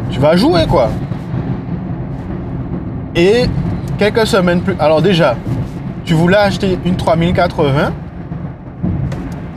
tu 0.09 0.21
vas 0.21 0.37
jouer 0.37 0.66
quoi. 0.69 0.88
Et 3.16 3.47
quelques 3.99 4.26
semaines 4.28 4.61
plus. 4.61 4.76
Alors 4.78 5.02
déjà, 5.02 5.35
tu 6.04 6.14
voulais 6.14 6.37
acheter 6.37 6.78
une 6.85 6.95
3080. 6.95 7.92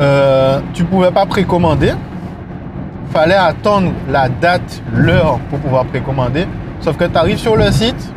Euh, 0.01 0.59
tu 0.73 0.85
pouvais 0.85 1.11
pas 1.11 1.27
précommander. 1.27 1.93
Fallait 3.11 3.35
attendre 3.35 3.91
la 4.09 4.27
date, 4.27 4.81
l'heure 4.91 5.37
pour 5.51 5.59
pouvoir 5.59 5.85
précommander. 5.85 6.47
Sauf 6.79 6.97
que 6.97 7.05
tu 7.05 7.15
arrives 7.15 7.37
sur 7.37 7.55
le 7.55 7.71
site, 7.71 8.11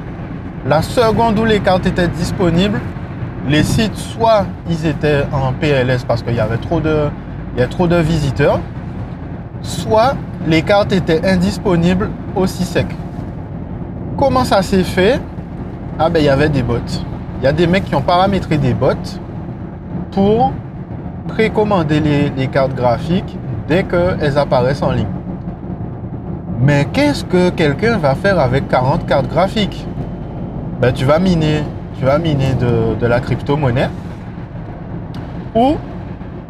la 0.67 0.81
seconde 0.81 1.39
où 1.39 1.45
les 1.45 1.61
cartes 1.61 1.85
étaient 1.85 2.09
disponibles, 2.09 2.81
les 3.49 3.63
sites, 3.63 3.97
soit 3.97 4.45
ils 4.69 4.87
étaient 4.87 5.25
en 5.33 5.53
PLS 5.53 6.05
parce 6.07 6.23
qu'il 6.23 6.35
y 6.35 6.41
avait 6.41 6.57
trop 6.57 6.81
de, 6.81 7.09
il 7.55 7.61
y 7.61 7.63
a 7.63 7.69
trop 7.69 7.87
de 7.87 7.97
visiteurs, 7.97 8.61
soit 9.63 10.15
les 10.47 10.63
cartes 10.63 10.93
étaient 10.93 11.27
indisponibles 11.27 12.11
aussi 12.35 12.65
sec. 12.65 12.87
Comment 14.17 14.45
ça 14.45 14.63
s'est 14.63 14.85
fait? 14.85 15.21
Ah 15.99 16.09
ben 16.11 16.21
il 16.21 16.27
y 16.27 16.29
avait 16.29 16.49
des 16.49 16.63
bots. 16.63 16.79
Il 17.41 17.45
y 17.45 17.47
a 17.47 17.53
des 17.53 17.67
mecs 17.67 17.85
qui 17.85 17.95
ont 17.95 18.03
paramétré 18.03 18.59
des 18.59 18.75
bots 18.75 18.95
pour 20.11 20.53
précommander 21.29 22.01
les, 22.01 22.31
les 22.31 22.47
cartes 22.49 22.75
graphiques 22.75 23.37
dès 23.69 23.85
qu'elles 23.85 24.39
apparaissent 24.39 24.83
en 24.83 24.93
ligne. 24.93 25.07
Mais 26.61 26.87
qu'est-ce 26.93 27.25
que 27.25 27.51
quelqu'un 27.51 27.99
va 27.99 28.15
faire 28.15 28.41
avec 28.41 28.69
40 28.69 29.07
cartes 29.07 29.29
graphiques? 29.29 29.87
Ben, 30.81 30.93
Tu 30.93 31.05
vas 31.05 31.19
miner 31.19 31.63
tu 31.99 32.05
vas 32.05 32.19
miner 32.19 32.55
de, 32.55 33.07
la 33.07 33.21
crypto-monnaie 33.21 33.89
ou 35.55 35.77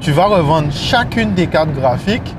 tu 0.00 0.12
vas 0.12 0.26
revendre 0.26 0.72
chacune 0.72 1.32
des 1.34 1.46
cartes 1.46 1.72
graphiques 1.72 2.34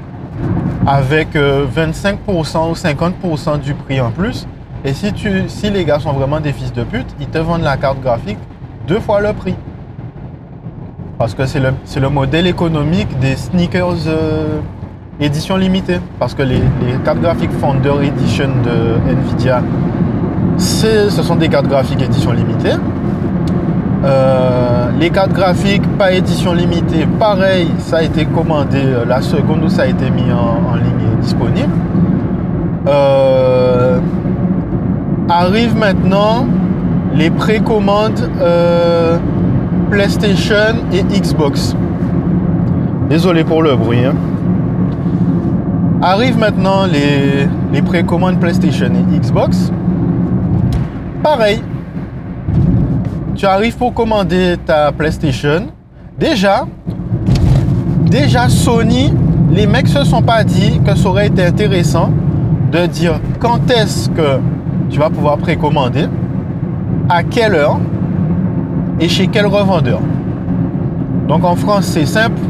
avec 0.86 1.36
25% 1.36 1.38
euh, 1.38 2.70
ou 2.70 2.74
50% 2.74 3.60
du 3.60 3.74
prix 3.74 4.00
en 4.00 4.12
plus. 4.12 4.48
Et 4.86 4.94
si, 4.94 5.12
tu, 5.12 5.44
si 5.48 5.70
les 5.70 5.84
gars 5.86 6.00
sont 6.00 6.14
vraiment 6.14 6.40
des 6.40 6.54
fils 6.54 6.72
de 6.72 6.84
pute, 6.84 7.08
ils 7.20 7.28
te 7.28 7.38
vendent 7.38 7.64
la 7.64 7.78
carte 7.78 8.00
graphique 8.02 8.38
deux 8.88 9.00
fois 9.00 9.22
le 9.22 9.34
prix. 9.34 9.56
Parce 11.18 11.34
que 11.34 11.46
c'est 11.46 11.60
le, 11.60 11.74
le, 12.00 12.10
modèle 12.10 12.46
économique 12.46 13.20
des 13.20 13.36
sneakers 13.36 14.08
euh, 14.08 14.60
édition 15.20 15.58
limitée. 15.58 16.00
Parce 16.20 16.36
que 16.36 16.44
les, 16.44 16.62
cartes 17.04 17.20
graphiques 17.20 17.52
Founder 17.60 17.94
Edition 18.04 18.50
de 18.64 19.12
Nvidia, 19.12 19.64
ce 20.58 21.10
sont 21.10 21.36
des 21.36 21.50
cartes 21.50 21.68
graphiques 21.68 22.02
édition 22.02 22.32
limitée. 22.32 22.74
Euh, 24.04 24.90
les 25.00 25.10
cartes 25.10 25.34
graphiques, 25.34 25.88
pas 25.98 26.12
édition 26.12 26.54
limitée, 26.54 27.08
pareil, 27.20 27.68
ça 27.80 27.98
a 27.98 28.04
été 28.04 28.26
commandé 28.26 28.78
euh, 28.84 29.06
la 29.06 29.22
seconde 29.22 29.64
où 29.64 29.70
ça 29.70 29.84
a 29.84 29.86
été 29.88 30.12
mis 30.12 30.32
en, 30.32 30.76
ligne 30.76 31.14
et 31.14 31.22
disponible. 31.22 31.74
Euh, 32.88 34.00
arrivent 35.28 35.78
maintenant 35.78 36.46
les 37.16 37.32
précommandes 37.32 38.30
PlayStation 39.90 40.76
et 40.94 41.02
Xbox. 41.02 41.76
Désolé 43.10 43.44
pour 43.44 43.64
le 43.64 43.76
bruit. 43.76 44.06
Hein. 44.06 44.14
Arrivent 46.04 46.38
maintenant 46.38 46.86
les, 46.86 47.48
les 47.74 47.82
précommandes 47.82 48.40
PlayStation 48.40 48.92
et 48.94 49.18
Xbox. 49.18 49.72
Pareil, 51.24 51.62
tu 53.38 53.46
arrives 53.46 53.78
pour 53.78 53.94
commander 53.94 54.56
ta 54.66 54.92
PlayStation. 54.92 55.68
Déjà, 56.20 56.66
déjà 58.10 58.50
Sony, 58.50 59.14
les 59.52 59.68
mecs 59.68 59.88
se 59.88 60.04
sont 60.04 60.24
pas 60.24 60.44
dit 60.44 60.82
que 60.84 60.96
ça 60.96 61.08
aurait 61.08 61.28
été 61.28 61.46
intéressant 61.46 62.10
de 62.72 62.88
dire 62.88 63.20
quand 63.40 63.70
est-ce 63.70 64.10
que 64.10 64.40
tu 64.90 64.98
vas 64.98 65.12
pouvoir 65.12 65.38
précommander, 65.38 66.08
à 67.10 67.24
quelle 67.24 67.54
heure 67.54 67.80
et 69.00 69.08
chez 69.08 69.28
quel 69.28 69.46
revendeur. 69.46 70.00
Donc 71.28 71.46
en 71.46 71.56
France, 71.56 71.86
c'est 71.86 72.08
simple. 72.08 72.42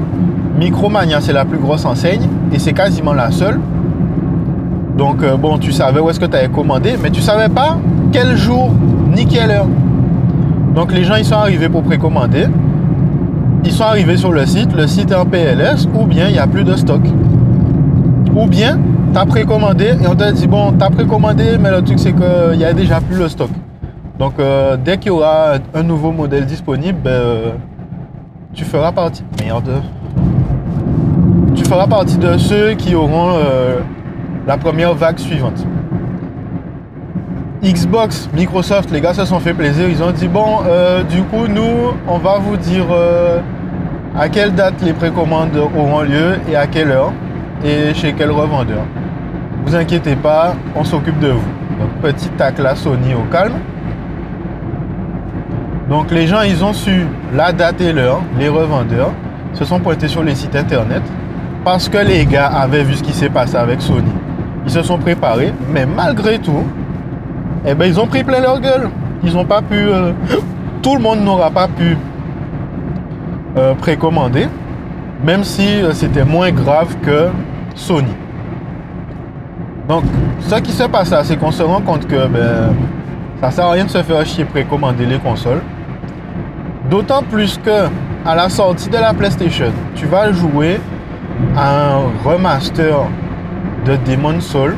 Micromania, 0.58 1.20
c'est 1.20 1.34
la 1.34 1.44
plus 1.44 1.60
grosse 1.60 1.84
enseigne 1.84 2.28
et 2.54 2.60
c'est 2.60 2.74
quasiment 2.74 3.14
la 3.14 3.30
seule. 3.32 3.60
Donc 4.98 5.22
euh, 5.22 5.36
bon, 5.36 5.58
tu 5.58 5.74
savais 5.74 6.00
où 6.00 6.10
est-ce 6.10 6.20
que 6.20 6.26
tu 6.26 6.38
avais 6.38 6.48
commandé, 6.48 6.96
mais 7.02 7.12
tu 7.12 7.22
savais 7.22 7.50
pas 7.50 7.78
quel 8.14 8.38
jour 8.38 8.72
ni 9.14 9.26
quelle 9.26 9.52
heure. 9.52 9.68
Donc 10.78 10.94
les 10.94 11.04
gens 11.04 11.16
ils 11.16 11.26
sont 11.26 11.34
arrivés 11.34 11.70
pour 11.70 11.82
précommander. 11.82 12.46
Ils 13.64 13.72
sont 13.72 13.86
arrivés 13.86 14.16
sur 14.16 14.32
le 14.32 14.46
site, 14.46 14.76
le 14.76 14.86
site 14.86 15.10
est 15.10 15.16
en 15.16 15.26
PLS 15.26 15.90
ou 15.92 16.06
bien 16.06 16.28
il 16.28 16.34
n'y 16.34 16.38
a 16.38 16.46
plus 16.46 16.64
de 16.64 16.76
stock. 16.76 17.02
Ou 18.36 18.46
bien 18.46 18.78
tu 19.12 19.18
as 19.18 19.26
précommandé 19.26 19.96
et 20.00 20.08
on 20.08 20.14
t'a 20.14 20.32
dit 20.32 20.46
bon, 20.46 20.74
tu 20.78 20.86
as 20.86 20.92
précommandé 20.92 21.58
mais 21.60 21.72
le 21.72 21.82
truc 21.82 21.98
c'est 21.98 22.14
qu'il 22.14 22.60
n'y 22.60 22.64
a 22.64 22.74
déjà 22.74 23.02
plus 23.02 23.18
le 23.18 23.28
stock. 23.28 23.50
Donc 24.20 24.34
euh, 24.38 24.78
dès 24.78 25.00
qu'il 25.00 25.08
y 25.08 25.10
aura 25.10 25.54
un 25.74 25.82
nouveau 25.82 26.12
modèle 26.12 26.46
disponible, 26.46 27.00
ben, 27.04 27.10
euh, 27.10 27.52
tu 28.54 28.64
feras 28.64 28.92
partie. 28.92 29.24
Merde. 29.44 29.82
Tu 31.56 31.66
feras 31.66 31.88
partie 31.88 32.20
de 32.20 32.38
ceux 32.38 32.74
qui 32.74 32.94
auront 32.94 33.32
euh, 33.34 33.80
la 34.46 34.60
première 34.60 34.94
vague 34.94 35.18
suivante. 35.18 35.66
Xbox, 37.64 38.30
Microsoft, 38.36 38.92
les 38.92 39.02
gars 39.02 39.14
se 39.14 39.26
sont 39.26 39.40
fait 39.40 39.54
plaisir. 39.54 39.90
Ils 39.90 40.04
ont 40.04 40.12
dit 40.12 40.28
bon, 40.28 40.60
euh, 40.68 41.04
du 41.04 41.24
coup, 41.24 41.48
nous, 41.48 41.94
on 42.08 42.20
va 42.20 42.38
vous 42.38 42.56
dire 42.56 42.86
euh, 42.92 43.40
à 44.16 44.30
quelle 44.30 44.54
date 44.54 44.76
les 44.84 44.94
précommandes 44.94 45.56
auront 45.56 46.02
lieu 46.02 46.36
et 46.50 46.56
à 46.56 46.68
quelle 46.68 46.92
heure 46.92 47.12
et 47.66 47.94
chez 47.96 48.14
quel 48.14 48.30
revendeur. 48.30 48.84
Vous 49.66 49.76
inquiétez 49.76 50.16
pas, 50.16 50.56
on 50.76 50.84
s'occupe 50.84 51.20
de 51.20 51.30
vous. 51.30 51.48
Donc, 51.80 51.90
petit 52.02 52.30
tac 52.30 52.60
là, 52.60 52.76
Sony 52.76 53.16
au 53.16 53.24
calme. 53.32 53.60
Donc, 55.90 56.12
les 56.12 56.28
gens, 56.28 56.42
ils 56.42 56.64
ont 56.64 56.74
su 56.74 57.08
la 57.34 57.54
date 57.54 57.82
et 57.82 57.92
l'heure, 57.92 58.22
les 58.38 58.50
revendeurs 58.50 59.12
se 59.54 59.66
sont 59.66 59.80
pointés 59.80 60.08
sur 60.08 60.24
les 60.24 60.36
sites 60.36 60.56
internet 60.56 61.02
parce 61.64 61.90
que 61.90 61.98
les 61.98 62.26
gars 62.26 62.48
avaient 62.48 62.84
vu 62.84 62.96
ce 62.96 63.04
qui 63.04 63.14
s'est 63.14 63.30
passé 63.30 63.56
avec 63.56 63.82
Sony. 63.82 64.12
Ils 64.66 64.72
se 64.72 64.84
sont 64.84 65.00
préparés, 65.00 65.54
mais 65.74 65.86
malgré 65.86 66.40
tout, 66.40 66.64
eh 67.68 67.76
ben, 67.76 67.86
ils 67.86 68.00
ont 68.00 68.08
pris 68.08 68.24
plein 68.24 68.40
leur 68.40 68.62
gueule. 68.62 68.90
Ils 69.24 69.34
n'ont 69.34 69.46
pas 69.46 69.62
pu. 69.62 69.76
Euh, 69.76 70.14
tout 70.82 70.96
le 70.96 71.02
monde 71.02 71.22
n'aura 71.22 71.52
pas 71.52 71.68
pu 71.68 71.98
euh, 73.58 73.74
précommander, 73.74 74.48
même 75.24 75.44
si 75.44 75.82
euh, 75.82 75.92
c'était 75.92 76.24
moins 76.24 76.52
grave 76.52 76.96
que 77.04 77.28
Sony. 77.76 78.14
Donc, 79.90 80.04
ce 80.40 80.56
qui 80.56 80.72
se 80.72 80.84
passe 80.84 81.12
là, 81.12 81.24
c'est 81.24 81.36
qu'on 81.36 81.52
se 81.52 81.64
rend 81.64 81.82
compte 81.82 82.08
que 82.08 82.28
ben, 82.28 82.74
ça 83.42 83.52
sert 83.52 83.66
à 83.66 83.72
rien 83.72 83.86
de 83.86 83.90
se 83.90 84.02
faire 84.02 84.26
chier 84.26 84.46
précommander 84.46 85.06
les 85.06 85.18
consoles. 85.18 85.62
D'autant 86.90 87.22
plus 87.22 87.58
que 87.58 87.88
à 88.26 88.36
la 88.36 88.48
sortie 88.48 88.90
de 88.90 88.98
la 88.98 89.14
PlayStation, 89.14 89.72
tu 89.96 90.06
vas 90.06 90.32
jouer 90.32 90.80
à 91.56 91.96
un 91.96 92.02
remaster 92.24 92.98
de 93.86 93.98
Demon's 94.06 94.46
Soul 94.46 94.76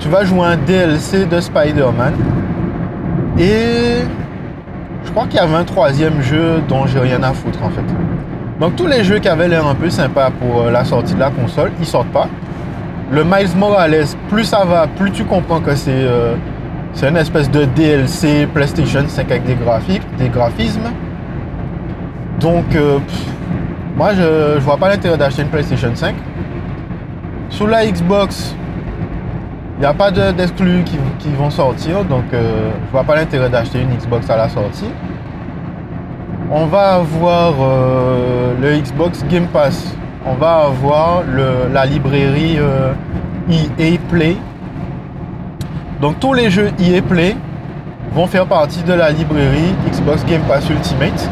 tu 0.00 0.08
vas 0.08 0.24
jouer 0.24 0.46
un 0.46 0.56
DLC 0.56 1.26
de 1.26 1.40
Spider-Man. 1.40 2.14
Et 3.38 4.02
je 5.04 5.10
crois 5.10 5.26
qu'il 5.26 5.36
y 5.36 5.38
avait 5.40 5.54
un 5.54 5.64
troisième 5.64 6.20
jeu 6.22 6.62
dont 6.68 6.86
j'ai 6.86 7.00
rien 7.00 7.22
à 7.22 7.32
foutre 7.32 7.62
en 7.62 7.70
fait. 7.70 7.84
Donc 8.60 8.76
tous 8.76 8.86
les 8.86 9.02
jeux 9.02 9.18
qui 9.18 9.28
avaient 9.28 9.48
l'air 9.48 9.66
un 9.66 9.74
peu 9.74 9.90
sympa 9.90 10.30
pour 10.30 10.62
euh, 10.62 10.70
la 10.70 10.84
sortie 10.84 11.14
de 11.14 11.20
la 11.20 11.30
console, 11.30 11.72
ils 11.80 11.86
sortent 11.86 12.12
pas. 12.12 12.28
Le 13.10 13.24
Miles 13.24 13.56
Morales, 13.56 14.04
plus 14.28 14.44
ça 14.44 14.64
va, 14.64 14.86
plus 14.86 15.10
tu 15.10 15.24
comprends 15.24 15.60
que 15.60 15.74
c'est 15.74 15.90
euh, 15.90 16.34
une 17.02 17.16
espèce 17.16 17.50
de 17.50 17.64
DLC 17.64 18.46
PlayStation 18.52 19.04
5 19.06 19.30
avec 19.30 19.44
des 19.44 19.56
graphiques, 19.56 20.02
des 20.16 20.28
graphismes. 20.28 20.90
Donc 22.40 22.74
euh, 22.74 22.98
moi 23.96 24.10
je, 24.14 24.54
je 24.54 24.60
vois 24.60 24.76
pas 24.76 24.88
l'intérêt 24.88 25.16
d'acheter 25.16 25.42
une 25.42 25.48
PlayStation 25.48 25.90
5. 25.92 26.14
Sous 27.50 27.66
la 27.66 27.86
Xbox, 27.86 28.54
n'y 29.84 29.90
a 29.90 29.92
pas 29.92 30.10
d'exclus 30.10 30.82
qui, 31.18 31.28
vont 31.36 31.50
sortir, 31.50 32.04
donc 32.06 32.24
euh, 32.32 32.70
je 32.86 32.90
vois 32.90 33.04
pas 33.04 33.16
l'intérêt 33.16 33.50
d'acheter 33.50 33.82
une 33.82 33.94
Xbox 33.94 34.30
à 34.30 34.36
la 34.38 34.48
sortie. 34.48 34.88
On 36.50 36.64
va 36.64 36.94
avoir 36.94 37.52
euh, 37.60 38.54
le 38.62 38.78
Xbox 38.78 39.22
Game 39.28 39.46
Pass. 39.46 39.94
On 40.24 40.34
va 40.36 40.68
avoir 40.68 41.22
la 41.70 41.84
librairie 41.84 42.56
EA 42.56 42.60
euh, 42.60 42.94
e 43.78 43.98
Play. 44.08 44.36
Donc 46.00 46.18
tous 46.18 46.32
les 46.32 46.48
jeux 46.48 46.70
EA 46.80 47.02
Play 47.02 47.36
vont 48.14 48.26
faire 48.26 48.46
partie 48.46 48.82
de 48.84 48.94
la 48.94 49.10
librairie 49.10 49.74
Xbox 49.90 50.24
Game 50.24 50.42
Pass 50.48 50.66
Ultimate. 50.70 51.30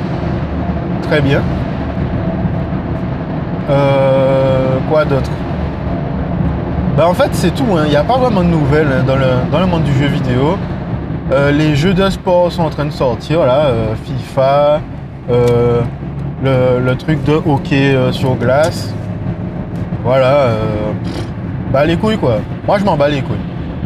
Très 1.05 1.23
bien. 1.23 1.41
Euh, 3.71 4.77
quoi 4.91 5.07
d'autre? 5.07 5.31
Bah 6.97 7.07
En 7.09 7.15
fait, 7.15 7.31
c'est 7.33 7.55
tout. 7.55 7.65
hein. 7.77 7.83
Il 7.87 7.91
n'y 7.91 7.97
a 7.97 8.05
pas 8.05 8.17
vraiment 8.19 8.43
de 8.43 8.49
nouvelles 8.49 8.89
hein, 8.93 9.05
dans, 9.07 9.17
le, 9.17 9.51
dans 9.51 9.61
le 9.61 9.67
monde 9.67 9.85
du 9.85 9.93
jeu 9.95 10.07
vidéo. 10.07 10.57
Euh, 11.33 11.51
les 11.51 11.75
jeux 11.77 11.95
de 11.95 12.09
sport 12.11 12.53
sont 12.53 12.63
en 12.63 12.71
train 12.71 12.85
de 12.85 12.91
sortir, 12.91 13.47
là. 13.47 13.67
euh, 13.67 13.95
FIFA, 14.05 14.81
euh, 15.31 15.81
le, 16.45 16.95
truc 16.97 17.23
de 17.25 17.33
hockey 17.35 17.97
sur 18.11 18.35
glace. 18.35 18.93
Voilà. 20.05 20.49
pff, 21.05 21.25
bah 21.73 21.85
les 21.87 21.97
couilles, 21.97 22.19
quoi. 22.19 22.39
Moi, 22.67 22.79
je 22.79 22.85
m'en 22.85 22.97
bats 22.97 23.09
les 23.09 23.23
couilles. 23.23 23.37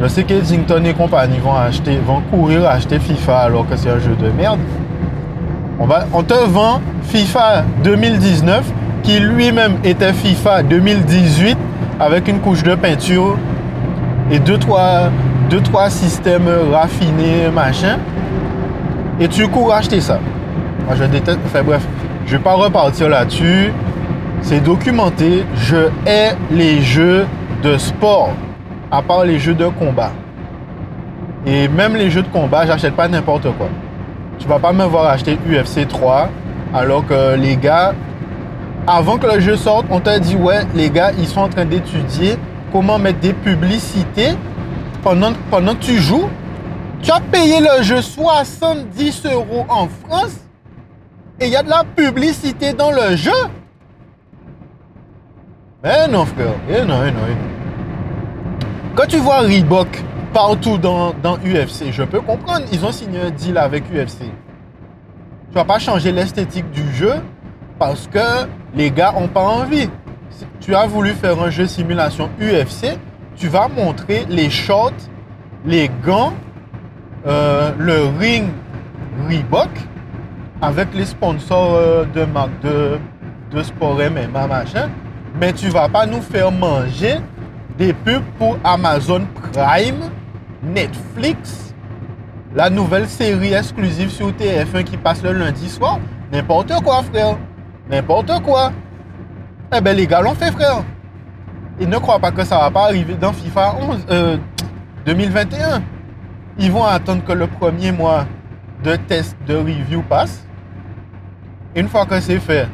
Je 0.02 0.08
sais 0.08 0.24
qu'Eddington 0.24 0.82
et 0.84 0.92
compagnie 0.92 1.38
vont, 1.38 1.54
acheter, 1.54 1.98
vont 2.04 2.20
courir 2.30 2.68
acheter 2.68 2.98
FIFA 2.98 3.38
alors 3.38 3.68
que 3.68 3.76
c'est 3.76 3.90
un 3.90 3.98
jeu 3.98 4.14
de 4.20 4.30
merde. 4.30 4.58
On, 5.78 5.86
va, 5.86 6.06
on 6.12 6.22
te 6.22 6.34
vend 6.34 6.80
FIFA 7.02 7.64
2019 7.84 8.64
qui 9.02 9.20
lui-même 9.20 9.74
était 9.84 10.12
FIFA 10.12 10.62
2018 10.64 11.56
avec 11.98 12.28
une 12.28 12.40
couche 12.40 12.62
de 12.62 12.74
peinture 12.74 13.36
et 14.30 14.38
deux 14.38 14.58
trois, 14.58 15.10
deux, 15.48 15.60
trois 15.60 15.88
systèmes 15.90 16.48
raffinés, 16.72 17.48
machin. 17.54 17.98
Et 19.20 19.28
tu 19.28 19.48
cours 19.48 19.72
acheter 19.72 20.00
ça? 20.00 20.18
Moi 20.86 20.94
je 20.96 21.04
déteste. 21.04 21.38
Enfin 21.46 21.62
bref, 21.62 21.86
je 22.26 22.36
vais 22.36 22.42
pas 22.42 22.54
repartir 22.54 23.08
là-dessus. 23.08 23.72
C'est 24.42 24.60
documenté. 24.60 25.44
Je 25.56 25.88
hais 26.06 26.32
les 26.50 26.82
jeux 26.82 27.26
de 27.62 27.78
sport, 27.78 28.30
à 28.90 29.00
part 29.02 29.24
les 29.24 29.38
jeux 29.38 29.54
de 29.54 29.66
combat. 29.66 30.12
Et 31.46 31.68
même 31.68 31.96
les 31.96 32.10
jeux 32.10 32.22
de 32.22 32.28
combat, 32.28 32.66
j'achète 32.66 32.94
pas 32.94 33.08
n'importe 33.08 33.44
quoi. 33.56 33.68
Tu 34.38 34.46
vas 34.46 34.58
pas 34.58 34.72
me 34.72 34.84
voir 34.84 35.06
acheter 35.06 35.38
UFC 35.48 35.88
3 35.88 36.28
alors 36.74 37.06
que 37.06 37.36
les 37.36 37.56
gars, 37.56 37.94
avant 38.86 39.18
que 39.18 39.26
le 39.26 39.40
jeu 39.40 39.56
sorte, 39.56 39.86
on 39.90 40.00
t'a 40.00 40.18
dit 40.18 40.36
ouais, 40.36 40.62
les 40.74 40.90
gars, 40.90 41.12
ils 41.18 41.26
sont 41.26 41.40
en 41.40 41.48
train 41.48 41.64
d'étudier 41.64 42.36
comment 42.72 42.98
mettre 42.98 43.20
des 43.20 43.32
publicités 43.32 44.34
pendant, 45.02 45.32
pendant 45.50 45.74
que 45.74 45.82
tu 45.82 45.98
joues. 45.98 46.28
Tu 47.02 47.10
as 47.10 47.20
payé 47.20 47.60
le 47.60 47.82
jeu 47.82 48.00
70 48.00 49.26
euros 49.26 49.66
en 49.68 49.88
France 49.88 50.36
et 51.40 51.46
il 51.46 51.52
y 51.52 51.56
a 51.56 51.62
de 51.62 51.70
la 51.70 51.84
publicité 51.84 52.72
dans 52.72 52.90
le 52.90 53.16
jeu. 53.16 53.32
Eh 55.84 56.10
non, 56.10 56.24
frère. 56.24 56.54
Eh 56.68 56.84
non, 56.84 57.00
eh 57.06 57.10
non. 57.10 57.20
Quand 58.94 59.06
tu 59.06 59.18
vois 59.18 59.40
Reebok 59.40 60.02
partout 60.32 60.78
dans, 60.78 61.12
dans 61.22 61.36
UFC, 61.36 61.92
je 61.92 62.02
peux 62.02 62.20
comprendre. 62.20 62.64
Ils 62.72 62.84
ont 62.84 62.92
signé 62.92 63.20
un 63.20 63.30
deal 63.30 63.58
avec 63.58 63.84
UFC. 63.92 64.20
Tu 65.50 65.54
vas 65.54 65.64
pas 65.64 65.78
changer 65.78 66.12
l'esthétique 66.12 66.70
du 66.70 66.94
jeu 66.94 67.14
parce 67.78 68.06
que 68.06 68.18
les 68.76 68.90
gars 68.90 69.14
ont 69.16 69.28
pas 69.28 69.42
envie. 69.42 69.88
Tu 70.60 70.74
as 70.74 70.86
voulu 70.86 71.10
faire 71.12 71.40
un 71.40 71.50
jeu 71.50 71.66
simulation 71.66 72.28
UFC, 72.40 72.98
tu 73.36 73.48
vas 73.48 73.68
montrer 73.68 74.26
les 74.28 74.50
shorts, 74.50 74.92
les 75.64 75.90
gants, 76.04 76.34
euh, 77.26 77.72
le 77.78 78.06
ring 78.18 78.48
Reebok 79.28 79.70
avec 80.60 80.88
les 80.94 81.06
sponsors 81.06 81.74
euh, 81.74 82.04
de 82.04 82.26
de, 82.62 82.98
de 83.50 83.62
sport 83.62 83.96
MMA, 83.96 84.46
machin. 84.46 84.90
Mais 85.40 85.52
tu 85.52 85.68
vas 85.68 85.88
pas 85.88 86.06
nous 86.06 86.20
faire 86.20 86.52
manger 86.52 87.16
des 87.78 87.92
pubs 87.92 88.22
pour 88.38 88.58
Amazon 88.64 89.22
Prime, 89.52 90.10
Netflix, 90.62 91.74
la 92.54 92.70
nouvelle 92.70 93.06
série 93.08 93.52
exclusive 93.52 94.10
sur 94.10 94.30
TF1 94.30 94.84
qui 94.84 94.96
passe 94.96 95.22
le 95.22 95.32
lundi 95.32 95.68
soir. 95.68 95.98
N'importe 96.32 96.72
quoi, 96.82 97.02
frère. 97.02 97.36
N'importe 97.88 98.42
quoi. 98.42 98.72
Eh 99.76 99.80
ben, 99.80 99.96
les 99.96 100.06
gars 100.06 100.20
l'ont 100.20 100.34
fait, 100.34 100.50
frère. 100.50 100.82
Ils 101.78 101.88
ne 101.88 101.98
croient 101.98 102.18
pas 102.18 102.32
que 102.32 102.44
ça 102.44 102.58
va 102.58 102.70
pas 102.70 102.84
arriver 102.84 103.14
dans 103.14 103.32
FIFA 103.32 103.76
11, 103.80 104.06
euh, 104.10 104.36
2021. 105.04 105.82
Ils 106.58 106.72
vont 106.72 106.84
attendre 106.84 107.22
que 107.24 107.32
le 107.32 107.46
premier 107.46 107.92
mois 107.92 108.26
de 108.82 108.96
test 108.96 109.36
de 109.46 109.54
review 109.56 110.02
passe. 110.02 110.44
Une 111.74 111.88
fois 111.88 112.06
que 112.06 112.18
c'est 112.20 112.40
fait, 112.40 112.66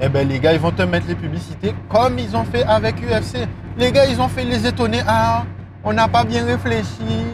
eh 0.00 0.08
ben 0.08 0.26
les 0.26 0.38
gars, 0.38 0.54
ils 0.54 0.58
vont 0.58 0.70
te 0.70 0.82
mettre 0.82 1.06
les 1.06 1.14
publicités 1.14 1.74
comme 1.88 2.18
ils 2.18 2.34
ont 2.34 2.44
fait 2.44 2.64
avec 2.64 2.96
UFC. 2.96 3.46
Les 3.76 3.92
gars, 3.92 4.06
ils 4.06 4.20
ont 4.20 4.28
fait 4.28 4.44
les 4.44 4.66
étonner. 4.66 5.00
Ah, 5.06 5.44
on 5.84 5.92
n'a 5.92 6.08
pas 6.08 6.24
bien 6.24 6.44
réfléchi. 6.44 7.26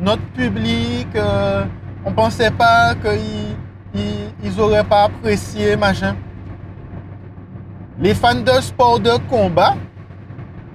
Notre 0.00 0.22
public, 0.34 1.08
euh, 1.14 1.64
on 2.04 2.12
pensait 2.12 2.50
pas 2.50 2.94
qu'ils 2.94 3.54
ils, 3.94 4.32
ils 4.44 4.84
pas 4.84 5.04
apprécié, 5.04 5.76
machin. 5.76 6.16
Les 8.00 8.14
fans 8.14 8.34
de 8.34 8.60
sport 8.60 9.00
de 9.00 9.10
combat, 9.28 9.74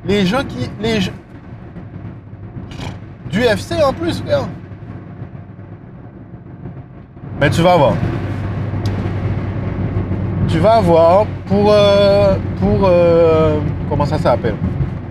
les 0.05 0.25
gens 0.25 0.43
qui. 0.43 0.69
Les, 0.81 0.99
gens- 1.01 1.11
du 3.31 3.39
UFC 3.41 3.81
en 3.83 3.93
plus, 3.93 4.21
frère. 4.21 4.45
Mais 7.39 7.49
tu 7.49 7.61
vas 7.61 7.77
voir. 7.77 7.93
Tu 10.47 10.59
vas 10.59 10.81
voir 10.81 11.25
pour. 11.47 11.71
euh, 11.71 12.35
pour. 12.59 12.81
euh, 12.83 13.59
comment 13.89 14.05
ça 14.05 14.17
s'appelle? 14.17 14.55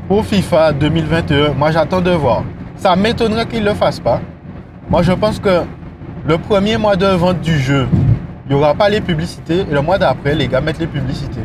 Pour 0.09 0.25
FIFA 0.27 0.73
2021, 0.75 1.53
moi 1.55 1.71
j'attends 1.71 2.01
de 2.03 2.11
voir. 2.11 2.43
Ça 2.77 2.95
m'étonnerait 2.97 3.47
qu'ils 3.47 3.61
ne 3.65 3.69
le 3.71 3.75
fassent 3.75 4.01
pas. 4.01 4.21
Moi 4.91 5.03
je 5.03 5.13
pense 5.13 5.39
que 5.39 5.63
le 6.27 6.37
premier 6.39 6.77
mois 6.77 6.97
de 6.97 7.07
vente 7.07 7.41
du 7.41 7.59
jeu, 7.59 7.89
il 8.47 8.55
n'y 8.55 8.61
aura 8.61 8.75
pas 8.75 8.89
les 8.91 9.01
publicités. 9.01 9.61
Et 9.61 9.73
le 9.73 9.81
mois 9.81 9.97
d'après, 9.99 10.35
les 10.35 10.47
gars 10.49 10.61
mettent 10.61 10.79
les 10.81 10.87
publicités. 10.87 11.41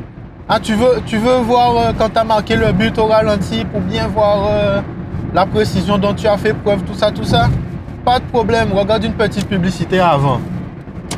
Ah, 0.49 0.59
tu 0.61 0.73
veux, 0.75 1.01
tu 1.05 1.17
veux 1.17 1.37
voir 1.39 1.75
euh, 1.77 1.91
quand 1.97 2.09
tu 2.09 2.17
as 2.19 2.23
marqué 2.23 2.55
le 2.55 2.71
but 2.71 2.97
au 2.97 3.05
ralenti 3.07 3.65
pour 3.65 3.81
bien 3.81 4.07
voir 4.07 4.47
euh, 4.49 4.81
la 5.33 5.45
précision 5.45 5.97
dont 5.97 6.13
tu 6.13 6.25
as 6.27 6.37
fait 6.37 6.53
preuve, 6.53 6.83
tout 6.83 6.93
ça, 6.93 7.11
tout 7.11 7.25
ça? 7.25 7.49
Pas 8.05 8.19
de 8.19 8.23
problème, 8.25 8.69
regarde 8.71 9.03
une 9.03 9.13
petite 9.13 9.47
publicité 9.47 9.99
avant. 9.99 10.39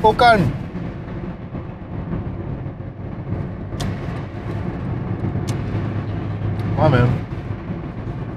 Au 0.02 0.14
calme. 0.14 0.46
Moi-même. 6.78 7.08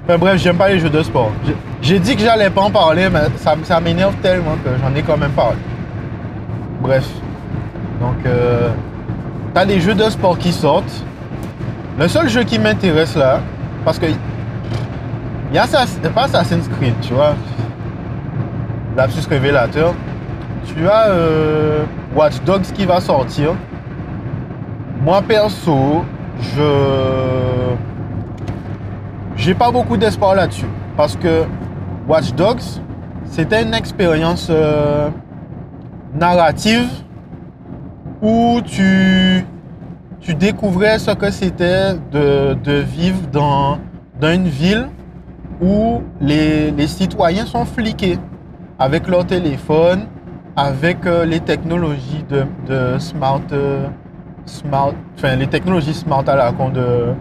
Enfin, 0.05 0.17
bref, 0.17 0.41
j'aime 0.41 0.57
pas 0.57 0.69
les 0.69 0.79
jeux 0.79 0.89
de 0.89 1.01
sport. 1.01 1.31
J'ai- 1.45 1.55
J'ai 1.81 1.99
dit 1.99 2.15
que 2.15 2.21
j'allais 2.21 2.49
pas 2.49 2.61
en 2.61 2.71
parler, 2.71 3.09
mais 3.11 3.21
ça, 3.37 3.55
ça 3.63 3.79
m'énerve 3.81 4.15
tellement 4.21 4.55
que 4.63 4.69
j'en 4.81 4.95
ai 4.95 5.01
quand 5.01 5.17
même 5.17 5.31
parlé. 5.31 5.57
Bref. 6.81 7.07
Donc, 7.99 8.25
euh, 8.25 8.69
t'as 9.53 9.65
des 9.65 9.79
jeux 9.79 9.95
de 9.95 10.03
sport 10.09 10.37
qui 10.37 10.51
sortent. 10.51 11.03
Le 11.99 12.07
seul 12.07 12.27
jeu 12.27 12.43
qui 12.43 12.57
m'intéresse 12.59 13.15
là, 13.15 13.39
parce 13.85 13.99
que 13.99 14.07
il 14.07 15.55
y 15.55 15.57
a 15.59 15.63
Assass- 15.65 15.99
pas 16.13 16.23
Assassin's 16.23 16.67
Creed, 16.67 16.95
tu 17.01 17.13
vois. 17.13 17.35
Lapsus 18.97 19.27
révélateur. 19.29 19.93
Tu 20.65 20.87
as 20.87 21.07
euh, 21.09 21.83
Watch 22.15 22.41
Dogs 22.45 22.63
qui 22.73 22.85
va 22.85 22.99
sortir. 22.99 23.53
Moi 25.03 25.21
perso, 25.21 26.03
je 26.39 26.63
j'ai 29.35 29.53
pas 29.53 29.71
beaucoup 29.71 29.97
d'espoir 29.97 30.35
là-dessus 30.35 30.67
parce 30.95 31.15
que 31.15 31.43
Watch 32.07 32.33
Dogs 32.33 32.61
c'était 33.25 33.61
une 33.63 33.73
expérience 33.73 34.47
euh, 34.49 35.09
narrative 36.13 36.87
où 38.23 38.59
tu 38.65 39.45
tu 40.21 40.33
découvrais 40.35 40.99
ce 40.99 41.11
que 41.11 41.29
c'était 41.29 41.95
de, 42.13 42.53
de 42.63 42.73
vivre 42.79 43.19
dans, 43.31 43.77
dans 44.21 44.31
une 44.33 44.47
ville 44.47 44.87
où 45.61 46.01
les, 46.21 46.71
les 46.71 46.87
citoyens 46.87 47.45
sont 47.45 47.65
fliqués 47.65 48.17
avec 48.79 49.09
leur 49.09 49.25
téléphone, 49.25 50.05
avec 50.55 51.05
euh, 51.05 51.25
les 51.25 51.41
technologies 51.41 52.23
de, 52.29 52.45
de 52.67 52.97
smart, 52.99 53.41
euh, 53.51 53.85
smart, 54.45 54.93
enfin 55.17 55.35
les 55.35 55.47
technologies 55.47 55.93
smart 55.93 56.23
à 56.27 56.35
la 56.37 56.53
con 56.53 56.69
de 56.69 57.13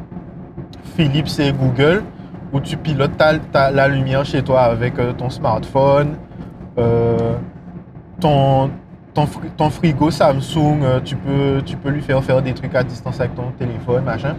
Philips 0.97 1.41
et 1.41 1.53
Google, 1.53 2.05
où 2.53 2.61
tu 2.61 2.77
pilotes 2.77 3.17
ta- 3.17 3.39
ta- 3.41 3.73
la 3.73 3.89
lumière 3.89 4.25
chez 4.25 4.43
toi 4.43 4.61
avec 4.63 4.97
euh, 5.01 5.13
ton 5.13 5.29
smartphone, 5.29 6.11
ton, 8.21 8.71
ton, 9.15 9.27
fri- 9.27 9.51
ton 9.57 9.71
frigo 9.71 10.11
Samsung, 10.11 10.81
euh, 10.83 11.01
tu 11.05 11.17
peux, 11.17 11.63
tu 11.65 11.77
peux 11.77 11.91
lui 11.91 12.01
faire 12.03 12.23
faire 12.25 12.41
des 12.43 12.53
trucs 12.55 12.75
à 12.75 12.83
distance 12.83 13.21
avec 13.21 13.35
ton 13.35 13.51
téléphone, 13.59 14.05
machin. 14.05 14.35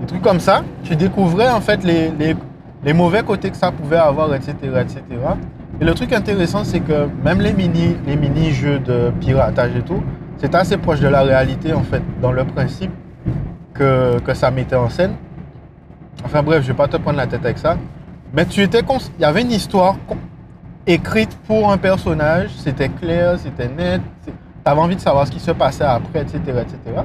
Des 0.00 0.06
trucs 0.06 0.22
comme 0.22 0.40
ça. 0.40 0.62
Tu 0.82 0.96
découvrais 0.96 1.48
en 1.50 1.60
fait 1.60 1.84
les, 1.84 2.10
les, 2.10 2.34
les 2.84 2.92
mauvais 2.92 3.22
côtés 3.22 3.50
que 3.50 3.56
ça 3.56 3.70
pouvait 3.70 3.96
avoir, 3.96 4.34
etc. 4.34 4.54
etc. 4.80 5.02
Et 5.80 5.84
le 5.84 5.94
truc 5.94 6.12
intéressant, 6.12 6.64
c'est 6.64 6.80
que 6.80 7.08
même 7.24 7.40
les 7.40 7.52
mini, 7.52 7.96
les 8.06 8.16
mini-jeux 8.16 8.78
de 8.80 9.10
piratage 9.20 9.76
et 9.76 9.82
tout, 9.82 10.02
c'est 10.38 10.54
assez 10.54 10.76
proche 10.76 11.00
de 11.00 11.08
la 11.08 11.22
réalité 11.22 11.72
en 11.72 11.82
fait, 11.82 12.02
dans 12.20 12.32
le 12.32 12.44
principe 12.44 12.90
que, 13.74 14.18
que 14.20 14.34
ça 14.34 14.50
mettait 14.50 14.76
en 14.76 14.88
scène. 14.88 15.12
Enfin 16.24 16.42
bref, 16.42 16.62
je 16.62 16.68
vais 16.68 16.76
pas 16.76 16.88
te 16.88 16.96
prendre 16.96 17.16
la 17.16 17.26
tête 17.26 17.44
avec 17.44 17.58
ça. 17.58 17.76
Mais 18.34 18.44
tu 18.46 18.60
étais 18.62 18.80
il 19.18 19.22
y 19.22 19.24
avait 19.24 19.42
une 19.42 19.50
histoire 19.52 19.96
écrite 20.86 21.36
pour 21.46 21.70
un 21.70 21.78
personnage, 21.78 22.50
c'était 22.56 22.88
clair, 22.88 23.38
c'était 23.38 23.68
net, 23.68 24.00
tu 24.24 24.32
avais 24.64 24.80
envie 24.80 24.96
de 24.96 25.00
savoir 25.00 25.26
ce 25.26 25.32
qui 25.32 25.40
se 25.40 25.50
passait 25.50 25.84
après, 25.84 26.22
etc., 26.22 26.38
etc. 26.46 27.02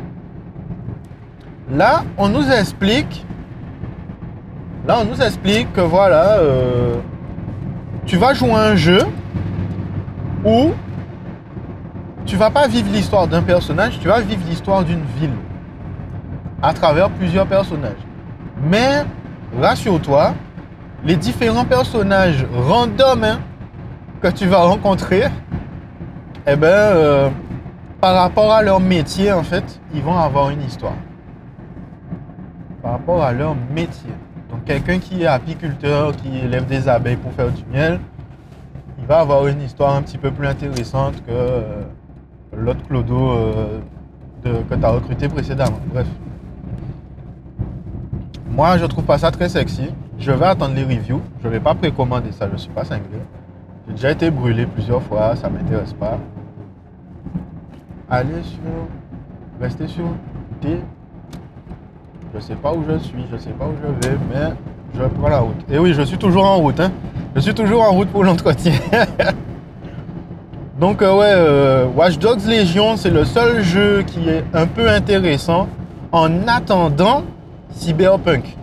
Là, 1.69 2.03
on 2.17 2.29
nous 2.29 2.49
explique, 2.49 3.25
là, 4.87 4.99
on 5.01 5.05
nous 5.05 5.21
explique 5.21 5.71
que 5.73 5.81
voilà, 5.81 6.39
euh, 6.39 6.97
tu 8.05 8.17
vas 8.17 8.33
jouer 8.33 8.53
un 8.53 8.75
jeu 8.75 9.01
où 10.45 10.71
tu 12.25 12.35
vas 12.35 12.49
pas 12.49 12.67
vivre 12.67 12.89
l'histoire 12.91 13.27
d'un 13.27 13.41
personnage, 13.41 13.99
tu 13.99 14.07
vas 14.07 14.21
vivre 14.21 14.41
l'histoire 14.47 14.83
d'une 14.83 15.03
ville 15.19 15.35
à 16.61 16.73
travers 16.73 17.09
plusieurs 17.09 17.45
personnages. 17.45 17.93
Mais 18.63 19.03
rassure-toi, 19.59 20.33
les 21.03 21.15
différents 21.15 21.65
personnages 21.65 22.45
random 22.53 23.23
hein, 23.23 23.39
que 24.21 24.27
tu 24.27 24.47
vas 24.47 24.63
rencontrer, 24.63 25.23
eh 26.47 26.55
ben, 26.55 26.67
euh, 26.67 27.29
par 28.01 28.15
rapport 28.15 28.51
à 28.51 28.61
leur 28.61 28.79
métier, 28.79 29.31
en 29.31 29.43
fait, 29.43 29.79
ils 29.93 30.01
vont 30.01 30.17
avoir 30.17 30.49
une 30.49 30.61
histoire. 30.61 30.95
Par 32.81 32.93
rapport 32.93 33.23
à 33.23 33.33
leur 33.33 33.55
métier. 33.73 34.11
Donc, 34.49 34.63
quelqu'un 34.65 34.99
qui 34.99 35.23
est 35.23 35.27
apiculteur, 35.27 36.15
qui 36.15 36.37
élève 36.37 36.65
des 36.65 36.87
abeilles 36.87 37.17
pour 37.17 37.31
faire 37.33 37.51
du 37.51 37.63
miel, 37.71 37.99
il 38.99 39.05
va 39.05 39.19
avoir 39.19 39.47
une 39.47 39.61
histoire 39.61 39.95
un 39.95 40.01
petit 40.01 40.17
peu 40.17 40.31
plus 40.31 40.47
intéressante 40.47 41.15
que 41.25 41.31
euh, 41.31 41.83
l'autre 42.55 42.85
clodo 42.87 43.31
euh, 43.31 43.79
que 44.43 44.75
tu 44.75 44.85
as 44.85 44.89
recruté 44.89 45.27
précédemment. 45.27 45.79
Bref. 45.93 46.07
Moi, 48.49 48.77
je 48.77 48.85
trouve 48.85 49.03
pas 49.03 49.17
ça 49.17 49.29
très 49.31 49.49
sexy. 49.49 49.89
Je 50.17 50.31
vais 50.31 50.45
attendre 50.45 50.73
les 50.73 50.83
reviews. 50.83 51.21
Je 51.43 51.47
vais 51.47 51.59
pas 51.59 51.75
précommander 51.75 52.31
ça. 52.31 52.47
Je 52.51 52.57
suis 52.57 52.71
pas 52.71 52.83
cinglé. 52.83 53.19
J'ai 53.87 53.93
déjà 53.93 54.11
été 54.11 54.29
brûlé 54.31 54.65
plusieurs 54.65 55.01
fois. 55.01 55.35
Ça 55.35 55.49
ne 55.49 55.57
m'intéresse 55.57 55.93
pas. 55.93 56.17
Allez 58.09 58.43
sur. 58.43 58.59
Restez 59.59 59.87
sur 59.87 60.05
T. 60.61 60.79
Je 62.33 62.39
sais 62.39 62.55
pas 62.55 62.73
où 62.73 62.83
je 62.87 62.97
suis. 62.97 63.25
Je 63.31 63.37
sais 63.37 63.51
pas 63.51 63.65
où 63.65 63.73
je 63.81 64.07
vais. 64.07 64.17
Mais 64.29 64.55
je 64.95 65.03
prends 65.03 65.29
la 65.29 65.39
route. 65.39 65.65
Et 65.69 65.79
oui, 65.79 65.93
je 65.93 66.01
suis 66.01 66.17
toujours 66.17 66.45
en 66.45 66.57
route. 66.57 66.79
Hein. 66.79 66.91
Je 67.35 67.41
suis 67.41 67.53
toujours 67.53 67.81
en 67.81 67.91
route 67.91 68.09
pour 68.09 68.23
l'entretien. 68.23 68.73
Donc 70.79 71.01
euh, 71.01 71.17
ouais, 71.17 71.33
euh, 71.35 71.87
Watch 71.95 72.19
Dogs 72.19 72.45
Legion, 72.45 72.97
c'est 72.97 73.09
le 73.09 73.25
seul 73.25 73.63
jeu 73.63 74.03
qui 74.05 74.29
est 74.29 74.43
un 74.53 74.67
peu 74.67 74.87
intéressant 74.87 75.67
en 76.11 76.47
attendant 76.47 77.23
Cyberpunk. 77.71 78.55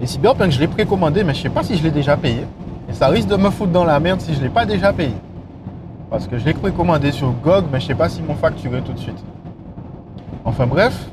Et 0.00 0.06
Cyberpunk, 0.06 0.52
je 0.52 0.60
l'ai 0.60 0.68
précommandé, 0.68 1.24
mais 1.24 1.34
je 1.34 1.42
sais 1.42 1.48
pas 1.48 1.64
si 1.64 1.76
je 1.76 1.82
l'ai 1.82 1.90
déjà 1.90 2.16
payé. 2.16 2.46
Ça 2.94 3.08
risque 3.08 3.28
de 3.28 3.36
me 3.36 3.50
foutre 3.50 3.72
dans 3.72 3.84
la 3.84 4.00
merde 4.00 4.20
si 4.20 4.34
je 4.34 4.40
l'ai 4.40 4.48
pas 4.48 4.64
déjà 4.64 4.92
payé. 4.92 5.14
Parce 6.10 6.26
que 6.26 6.38
je 6.38 6.44
l'ai 6.44 6.54
précommandé 6.54 7.12
sur 7.12 7.32
GOG, 7.32 7.66
mais 7.70 7.80
je 7.80 7.86
sais 7.88 7.94
pas 7.94 8.08
s'ils 8.08 8.24
m'ont 8.24 8.36
facturé 8.36 8.80
tout 8.80 8.92
de 8.92 8.98
suite. 8.98 9.22
Enfin 10.44 10.66
bref. 10.66 11.08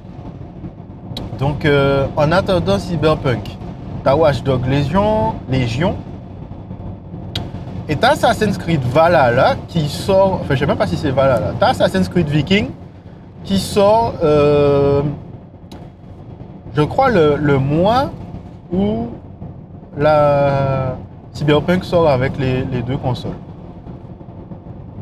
Donc 1.40 1.66
euh, 1.66 2.06
en 2.16 2.32
attendant 2.32 2.78
Cyberpunk, 2.78 3.58
t'as 4.04 4.16
Watch 4.16 4.44
Dogs 4.44 4.66
Legion, 4.68 5.34
Légion 5.50 5.96
et 7.90 7.96
t'as 7.96 8.12
Assassin's 8.12 8.58
Creed 8.58 8.82
Valhalla 8.84 9.56
qui 9.68 9.90
sort. 9.90 10.40
Enfin, 10.42 10.54
je 10.56 10.60
sais 10.60 10.66
même 10.66 10.78
pas 10.78 10.88
si 10.88 10.96
c'est 10.96 11.12
Valhalla. 11.12 11.54
T'as 11.60 11.70
Assassin's 11.70 12.08
Creed 12.08 12.30
Viking 12.30 12.70
qui 13.44 13.58
sort, 13.58 14.14
euh, 14.24 15.02
je 16.76 16.82
crois, 16.84 17.10
le, 17.10 17.58
mois 17.58 18.12
où 18.72 19.08
la 19.98 20.96
Cyberpunk 21.34 21.84
sort 21.84 22.10
avec 22.10 22.38
les, 22.38 22.64
deux 22.82 22.98
consoles. 22.98 23.38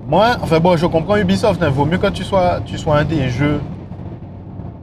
Moi, 0.08 0.38
enfin 0.42 0.60
bon, 0.60 0.76
je 0.78 0.86
comprends 0.86 1.18
Ubisoft. 1.18 1.62
Hein. 1.62 1.70
vaut 1.70 1.86
mieux 1.86 1.98
que 1.98 2.08
tu 2.08 2.24
sois, 2.24 2.60
tu 2.66 2.78
sois 2.78 2.98
un 2.98 3.06
des 3.06 3.30
jeux 3.30 3.60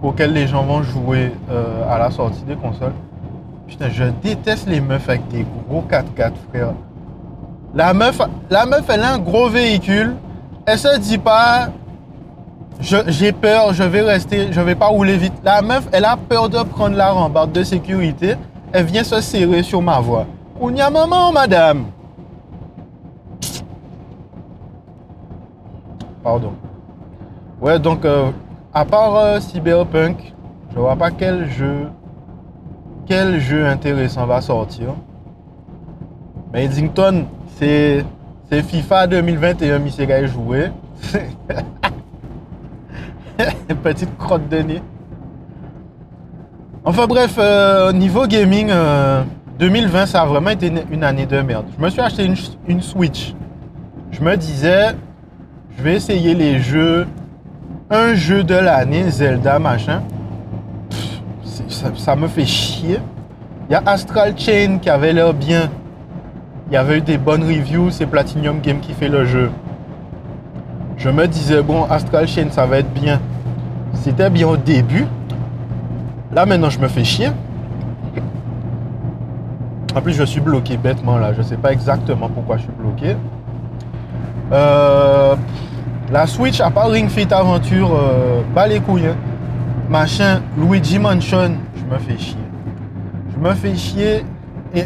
auxquels 0.03 0.33
les 0.33 0.47
gens 0.47 0.63
vont 0.63 0.83
jouer 0.83 1.33
euh, 1.51 1.83
à 1.91 1.99
la 1.99 2.11
sortie 2.11 2.43
des 2.43 2.55
consoles. 2.55 2.93
Putain, 3.67 3.89
je 3.89 4.05
déteste 4.23 4.69
les 4.69 4.81
meufs 4.81 5.09
avec 5.09 5.27
des 5.29 5.45
gros 5.69 5.85
4x4, 5.89 6.33
frère. 6.49 6.69
La 7.75 7.93
meuf, 7.93 8.21
la 8.49 8.67
meuf, 8.67 8.85
elle 8.89 9.03
a 9.03 9.15
un 9.15 9.19
gros 9.19 9.49
véhicule. 9.49 10.15
Elle 10.67 10.79
se 10.79 10.99
dit 10.99 11.19
pas, 11.19 11.69
j'ai 12.81 13.33
peur, 13.33 13.73
je 13.73 13.83
vais 13.83 14.03
rester, 14.03 14.53
je 14.53 14.61
vais 14.61 14.75
pas 14.75 14.87
rouler 14.87 15.17
vite. 15.17 15.35
La 15.45 15.63
meuf, 15.63 15.89
elle 15.93 16.05
a 16.05 16.17
peur 16.17 16.49
de 16.49 16.63
prendre 16.63 16.97
la 16.97 17.11
rambarde 17.11 17.53
de 17.53 17.63
sécurité. 17.65 18.37
Elle 18.73 18.85
vient 18.85 19.05
se 19.05 19.21
serrer 19.21 19.63
sur 19.63 19.83
ma 19.83 20.01
voie. 20.01 20.27
On 20.59 20.75
y 20.75 20.81
a 20.81 20.89
maman, 20.89 21.33
madame. 21.33 21.87
Pardon. 26.23 26.53
Ouais, 27.61 27.79
donc, 27.79 28.07
euh, 28.07 28.31
à 28.73 28.87
part 28.87 29.17
euh, 29.17 29.39
Cyberpunk, 29.41 30.35
je 30.75 30.79
vois 30.79 30.97
pas 30.97 31.11
quel 31.11 31.51
jeu, 31.51 31.89
quel 33.07 33.39
jeu 33.39 33.67
intéressant 33.67 34.27
va 34.27 34.41
sortir. 34.41 34.95
Mais 36.53 36.65
Eddington, 36.65 37.27
c'est 37.59 38.05
FIFA 38.51 39.09
2021, 39.09 39.79
Monsieur 39.79 40.27
joué. 40.27 40.71
Petite 43.83 44.17
crotte 44.17 44.49
de 44.49 44.59
nez. 44.59 44.83
Enfin 46.85 47.07
bref, 47.07 47.35
euh, 47.39 47.93
niveau 47.93 48.27
gaming, 48.27 48.71
2020, 49.59 49.99
euh, 49.99 50.07
ça 50.07 50.23
a 50.23 50.27
vraiment 50.27 50.51
été 50.51 50.71
une 50.91 51.05
année 51.05 51.27
de 51.27 51.41
merde. 51.41 51.67
Je 51.77 51.83
me 51.83 51.89
suis 51.89 52.01
acheté 52.01 52.29
une, 52.69 52.83
Switch. 52.83 53.35
Je 54.11 54.21
me 54.21 54.37
disais, 54.37 54.95
je 55.77 55.83
vais 55.83 55.95
essayer 55.95 56.35
les 56.35 56.59
jeux. 56.59 57.07
Un 57.89 58.15
jeu 58.15 58.43
de 58.43 58.55
l'année, 58.55 59.09
Zelda, 59.11 59.59
machin. 59.59 60.03
ça, 61.69 61.87
ça, 61.95 62.17
me 62.17 62.27
fait 62.27 62.45
chier. 62.45 62.99
Il 63.69 63.73
y 63.73 63.77
a 63.77 63.83
Astral 63.87 64.35
Chain 64.37 64.79
qui 64.83 64.91
avait 64.91 65.13
l'air 65.13 65.33
bien. 65.33 65.71
Il 66.69 66.75
y 66.75 66.77
avait 66.77 66.99
eu 66.99 67.01
des 67.01 67.17
bonnes 67.17 67.45
reviews, 67.45 67.91
c'est 67.91 68.07
Platinum 68.07 68.61
Game 68.61 68.81
qui 68.81 68.93
fait 68.93 69.09
le 69.09 69.25
jeu. 69.25 69.51
Je 70.97 71.09
me 71.11 71.27
disais, 71.29 71.63
bon, 71.63 71.85
Astral 71.85 72.27
Chain, 72.27 72.49
ça 72.51 72.67
va 72.67 72.79
être 72.79 72.93
bien. 72.93 73.21
C'était 73.95 74.31
bien 74.31 74.49
au 74.49 74.57
début. 74.57 75.07
Là, 76.33 76.45
maintenant, 76.45 76.71
je 76.71 76.81
me 76.81 76.89
fais 76.89 77.05
chier. 77.05 77.29
En 79.97 80.03
plus, 80.03 80.13
je 80.13 80.25
suis 80.25 80.41
bloqué 80.41 80.77
bêtement 80.77 81.17
là. 81.17 81.33
Je 81.33 81.39
ne 81.39 81.43
sais 81.43 81.57
pas 81.57 81.73
exactement 81.73 82.29
pourquoi 82.29 82.59
je 82.59 82.65
suis 82.65 82.73
bloqué. 82.79 83.17
Euh, 84.53 85.35
la 86.13 86.27
Switch, 86.27 86.61
à 86.61 86.71
part 86.71 86.91
Ring 86.91 87.09
Fit 87.09 87.33
Aventure, 87.33 87.95
euh, 87.95 88.43
bas 88.55 88.69
les 88.69 88.79
couilles. 88.79 89.07
Hein. 89.07 89.17
Machin, 89.89 90.43
Luigi 90.59 90.99
Mansion, 90.99 91.53
je 91.75 91.95
me 91.95 91.99
fais 91.99 92.19
chier. 92.19 92.37
Je 93.33 93.41
me 93.41 93.55
fais 93.55 93.75
chier. 93.75 94.25
Et 94.75 94.85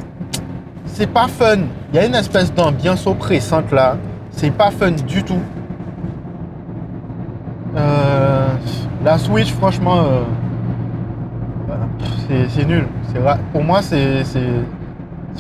c'est 0.85 1.09
pas 1.09 1.27
fun. 1.27 1.59
Il 1.93 1.97
y 1.97 1.99
a 1.99 2.07
une 2.07 2.15
espèce 2.15 2.55
d'ambiance 2.55 3.05
oppressante 3.09 3.73
là. 3.73 3.97
C'est 4.31 4.53
pas 4.53 4.71
fun 4.71 4.93
du 4.93 5.25
tout. 5.25 5.43
Euh, 7.77 8.47
la 9.05 9.19
Switch, 9.19 9.53
franchement, 9.55 10.05
euh, 10.05 10.23
c'est 12.49 12.65
nul. 12.65 12.87
Pour 13.53 13.65
moi, 13.65 13.83
c'est 13.83 14.23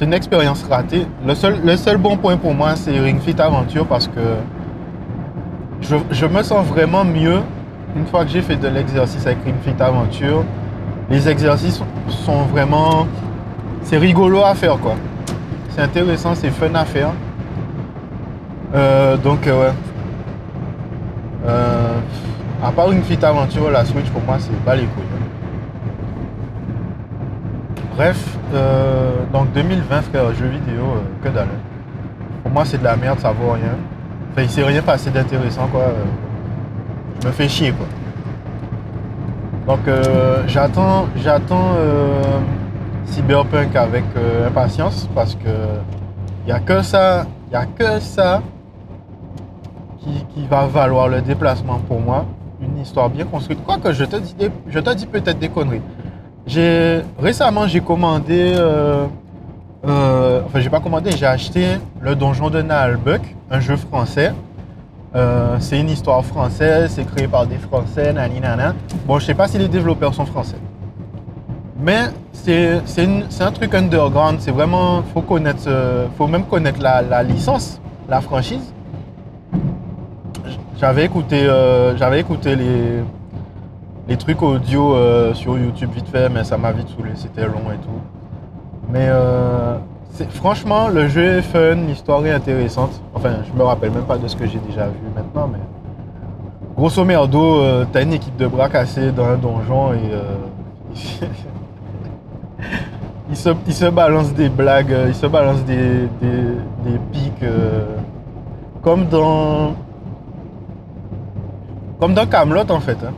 une 0.00 0.12
expérience 0.14 0.64
ratée. 0.68 1.06
Le 1.26 1.34
seul, 1.34 1.60
le 1.64 1.76
seul 1.76 1.96
bon 1.98 2.16
point 2.16 2.36
pour 2.36 2.54
moi, 2.54 2.74
c'est 2.76 2.98
Ring 2.98 3.20
Fit 3.20 3.40
Aventure 3.40 3.86
parce 3.86 4.08
que 4.08 4.20
je, 5.82 5.96
je, 6.10 6.26
me 6.26 6.42
sens 6.42 6.66
vraiment 6.66 7.04
mieux 7.04 7.40
une 7.96 8.06
fois 8.06 8.24
que 8.24 8.30
j'ai 8.30 8.40
fait 8.42 8.56
de 8.56 8.68
l'exercice 8.68 9.26
avec 9.26 9.44
Ring 9.44 9.56
Fit 9.62 9.82
Aventure. 9.82 10.44
Les 11.10 11.28
exercices 11.28 11.82
sont 12.08 12.42
vraiment. 12.44 13.06
C'est 13.82 13.98
rigolo 13.98 14.42
à 14.42 14.54
faire 14.54 14.78
quoi 14.78 14.94
c'est 15.80 15.82
intéressant, 15.82 16.34
c'est 16.34 16.50
fun 16.50 16.74
à 16.74 16.84
faire. 16.84 17.12
Euh, 18.74 19.16
donc 19.16 19.46
euh, 19.46 19.60
ouais. 19.60 19.72
Euh, 21.46 21.94
à 22.62 22.70
part 22.70 22.92
une 22.92 23.00
petite 23.00 23.24
aventure, 23.24 23.70
la 23.70 23.84
Switch 23.84 24.08
pour 24.10 24.22
moi 24.22 24.36
c'est 24.38 24.54
pas 24.64 24.76
les 24.76 24.84
couilles. 24.84 25.04
Bref, 28.00 28.38
donc 29.30 29.52
2020 29.52 30.00
frère, 30.00 30.32
jeu 30.32 30.46
vidéo, 30.46 30.84
que 31.22 31.28
dalle. 31.28 31.48
Pour 32.42 32.50
moi 32.50 32.64
c'est 32.64 32.78
de 32.78 32.84
la 32.84 32.96
merde, 32.96 33.18
ça 33.18 33.30
vaut 33.30 33.52
rien. 33.52 33.76
Enfin 34.32 34.40
il 34.40 34.48
s'est 34.48 34.64
rien 34.64 34.80
passé 34.80 35.10
d'intéressant 35.10 35.66
quoi. 35.66 35.92
je 37.20 37.26
me 37.26 37.32
fais 37.32 37.46
chier 37.46 37.72
quoi. 37.72 37.86
Donc 39.66 39.80
j'attends, 40.46 41.08
j'attends 41.16 41.74
Cyberpunk 43.04 43.76
avec 43.76 44.04
euh, 44.16 44.48
impatience 44.48 45.06
parce 45.14 45.34
que 45.34 45.50
il 46.44 46.46
n'y 46.46 46.52
a 46.52 46.60
que 46.60 46.80
ça, 46.80 47.26
il 47.50 47.56
a 47.56 47.66
que 47.66 48.00
ça 48.00 48.40
qui, 49.98 50.46
va 50.48 50.66
valoir 50.66 51.08
le 51.08 51.20
déplacement 51.20 51.78
pour 51.80 52.00
moi. 52.00 52.24
Une 52.62 52.78
histoire 52.78 53.10
bien 53.10 53.26
construite. 53.26 53.62
Quoique 53.62 53.92
je 53.92 54.04
te 54.04 54.16
dis, 54.16 54.34
je 54.68 54.78
te 54.78 54.94
dis 54.94 55.06
peut-être 55.06 55.38
des 55.38 55.50
conneries. 55.50 55.82
Récemment 57.18 57.66
j'ai 57.68 57.80
commandé 57.80 58.54
euh, 58.56 59.06
Euh, 59.86 60.42
enfin, 60.44 60.60
j'ai 60.60 60.68
pas 60.68 60.80
commandé, 60.80 61.10
j'ai 61.12 61.24
acheté 61.24 61.78
Le 62.02 62.14
Donjon 62.14 62.50
de 62.50 62.60
Naalbuck, 62.60 63.22
un 63.50 63.60
jeu 63.60 63.76
français. 63.76 64.34
Euh, 65.14 65.56
c'est 65.58 65.80
une 65.80 65.88
histoire 65.88 66.22
française, 66.22 66.92
c'est 66.94 67.06
créé 67.06 67.26
par 67.26 67.46
des 67.46 67.56
Français, 67.56 68.12
nani 68.12 68.40
nana. 68.40 68.74
Bon, 69.06 69.18
je 69.18 69.24
sais 69.24 69.34
pas 69.34 69.48
si 69.48 69.56
les 69.56 69.68
développeurs 69.68 70.12
sont 70.12 70.26
français. 70.26 70.58
Mais 71.78 72.10
c'est 72.32 73.42
un 73.42 73.52
truc 73.52 73.74
underground, 73.74 74.36
c'est 74.40 74.50
vraiment, 74.50 75.02
faut 75.14 75.22
connaître, 75.22 75.66
faut 76.18 76.26
même 76.26 76.44
connaître 76.44 76.80
la, 76.82 77.22
licence, 77.22 77.80
la 78.06 78.20
franchise. 78.20 78.74
J'avais 80.78 81.06
écouté, 81.06 81.48
j'avais 81.96 82.20
écouté 82.20 82.54
les, 82.54 83.02
les 84.10 84.16
trucs 84.18 84.42
audio 84.42 84.94
sur 85.34 85.56
YouTube 85.56 85.90
vite 85.94 86.08
fait, 86.08 86.28
mais 86.28 86.44
ça 86.44 86.58
m'a 86.58 86.72
vite 86.72 86.88
saoulé, 86.88 87.12
c'était 87.14 87.46
long 87.46 87.70
et 87.72 87.78
tout. 87.78 88.00
Mais 88.92 89.08
franchement, 90.30 90.88
le 90.88 91.08
jeu 91.08 91.38
est 91.38 91.42
fun, 91.42 91.76
l'histoire 91.86 92.26
est 92.26 92.32
intéressante. 92.32 93.00
Enfin, 93.14 93.36
je 93.46 93.58
me 93.58 93.64
rappelle 93.64 93.92
même 93.92 94.04
pas 94.04 94.18
de 94.18 94.28
ce 94.28 94.36
que 94.36 94.46
j'ai 94.46 94.58
déjà 94.58 94.86
vu 94.86 95.08
maintenant, 95.14 95.48
mais 95.50 95.60
grosso 96.76 97.04
merdo, 97.04 97.60
euh, 97.60 97.84
t'as 97.92 98.02
une 98.02 98.14
équipe 98.14 98.36
de 98.36 98.46
bras 98.46 98.68
cassés 98.70 99.12
dans 99.12 99.26
un 99.26 99.36
donjon 99.36 99.92
et 99.92 99.98
euh, 100.12 100.22
ils, 103.30 103.36
se, 103.36 103.50
ils, 103.66 103.74
se, 103.74 103.84
balancent 103.86 104.32
des 104.32 104.48
blagues, 104.48 104.96
ils 105.08 105.14
se 105.14 105.26
balancent 105.26 105.64
des, 105.64 106.08
des, 106.20 106.56
euh, 107.42 107.84
comme 108.82 109.06
dans 109.06 109.74
comme 112.00 112.14
dans 112.14 112.26
Camelot 112.26 112.70
en 112.70 112.80
fait. 112.80 112.96
Hein. 113.04 113.12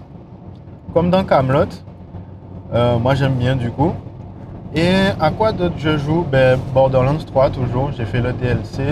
Comme 0.92 1.11
dans 1.11 1.24
Camelot. 1.24 1.68
moi 3.00 3.14
j'aime 3.14 3.35
bien 3.35 3.57
du 3.57 3.70
coup. 3.70 3.92
Et 4.74 4.90
à 5.20 5.31
quoi 5.31 5.52
d'autre 5.52 5.74
je 5.76 5.98
joue? 5.98 6.24
Ben, 6.31 6.59
Borderlands 6.72 7.18
3 7.26 7.50
toujours, 7.50 7.92
j'ai 7.92 8.07
fait 8.07 8.20
le 8.20 8.33
DLC. 8.33 8.83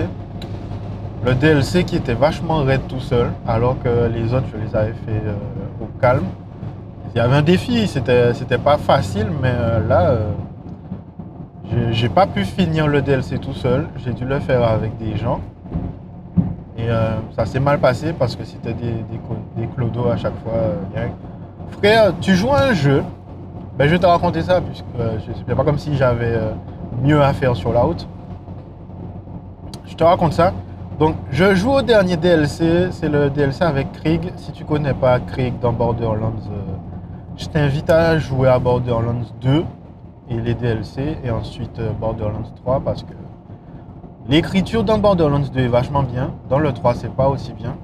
Le 1.24 1.34
DLC 1.34 1.84
qui 1.84 1.96
était 1.96 2.14
vachement 2.14 2.62
raide 2.62 2.86
tout 2.86 3.00
seul, 3.00 3.30
alors 3.46 3.76
que 3.82 4.08
les 4.08 4.32
autres 4.34 4.46
je 4.52 4.58
les 4.58 4.76
avais 4.76 4.92
fait 4.92 5.22
euh, 5.26 5.34
au 5.82 5.86
calme. 6.00 6.24
Il 7.14 7.18
y 7.18 7.20
avait 7.20 7.36
un 7.36 7.42
défi, 7.42 7.86
c'était, 7.88 8.32
c'était 8.34 8.58
pas 8.58 8.76
facile, 8.76 9.26
mais 9.42 9.52
euh, 9.52 9.86
là, 9.86 10.10
euh, 10.10 10.30
j'ai, 11.92 12.08
pas 12.08 12.26
pu 12.26 12.44
finir 12.44 12.86
le 12.86 13.02
DLC 13.02 13.38
tout 13.38 13.52
seul. 13.52 13.86
J'ai 14.04 14.12
dû 14.12 14.24
le 14.24 14.38
faire 14.40 14.62
avec 14.62 14.96
des 14.98 15.16
gens. 15.16 15.40
Et 16.78 16.88
ça 17.36 17.44
s'est 17.44 17.60
mal 17.60 17.78
passé 17.78 18.14
parce 18.18 18.34
que 18.34 18.44
c'était 18.44 18.72
des, 18.72 19.04
des, 19.56 19.66
clodos 19.76 20.08
à 20.08 20.16
chaque 20.16 20.36
fois. 20.42 20.52
Frère, 21.78 22.12
tu 22.20 22.34
joues 22.34 22.52
à 22.52 22.64
un 22.64 22.72
jeu, 22.72 23.02
ben, 23.80 23.86
je 23.86 23.92
vais 23.92 23.98
te 23.98 24.04
raconter 24.04 24.42
ça, 24.42 24.60
puisque 24.60 24.84
euh, 24.98 25.18
c'est 25.46 25.54
pas 25.54 25.64
comme 25.64 25.78
si 25.78 25.96
j'avais 25.96 26.34
euh, 26.34 26.52
mieux 27.02 27.22
à 27.22 27.32
faire 27.32 27.56
sur 27.56 27.72
la. 27.72 27.82
Je 29.86 29.94
te 29.94 30.04
raconte 30.04 30.34
ça. 30.34 30.52
Donc, 30.98 31.16
je 31.30 31.54
joue 31.54 31.70
au 31.70 31.80
dernier 31.80 32.18
DLC, 32.18 32.88
c'est 32.90 33.08
le 33.08 33.30
DLC 33.30 33.64
avec 33.64 33.90
Krieg. 33.92 34.34
Si 34.36 34.52
tu 34.52 34.66
connais 34.66 34.92
pas 34.92 35.18
Krieg 35.18 35.58
dans 35.60 35.72
Borderlands, 35.72 36.34
euh, 36.50 36.60
je 37.38 37.46
t'invite 37.46 37.88
à 37.88 38.18
jouer 38.18 38.50
à 38.50 38.58
Borderlands 38.58 39.24
2 39.40 39.64
et 40.28 40.40
les 40.42 40.52
DLC, 40.52 41.16
et 41.24 41.30
ensuite 41.30 41.80
Borderlands 41.98 42.52
3 42.56 42.80
parce 42.80 43.02
que 43.02 43.14
l'écriture 44.28 44.84
dans 44.84 44.98
Borderlands 44.98 45.48
2 45.50 45.58
est 45.58 45.68
vachement 45.68 46.02
bien. 46.02 46.32
Dans 46.50 46.58
le 46.58 46.70
3, 46.70 46.96
c'est 46.96 47.14
pas 47.14 47.30
aussi 47.30 47.54
bien. 47.54 47.76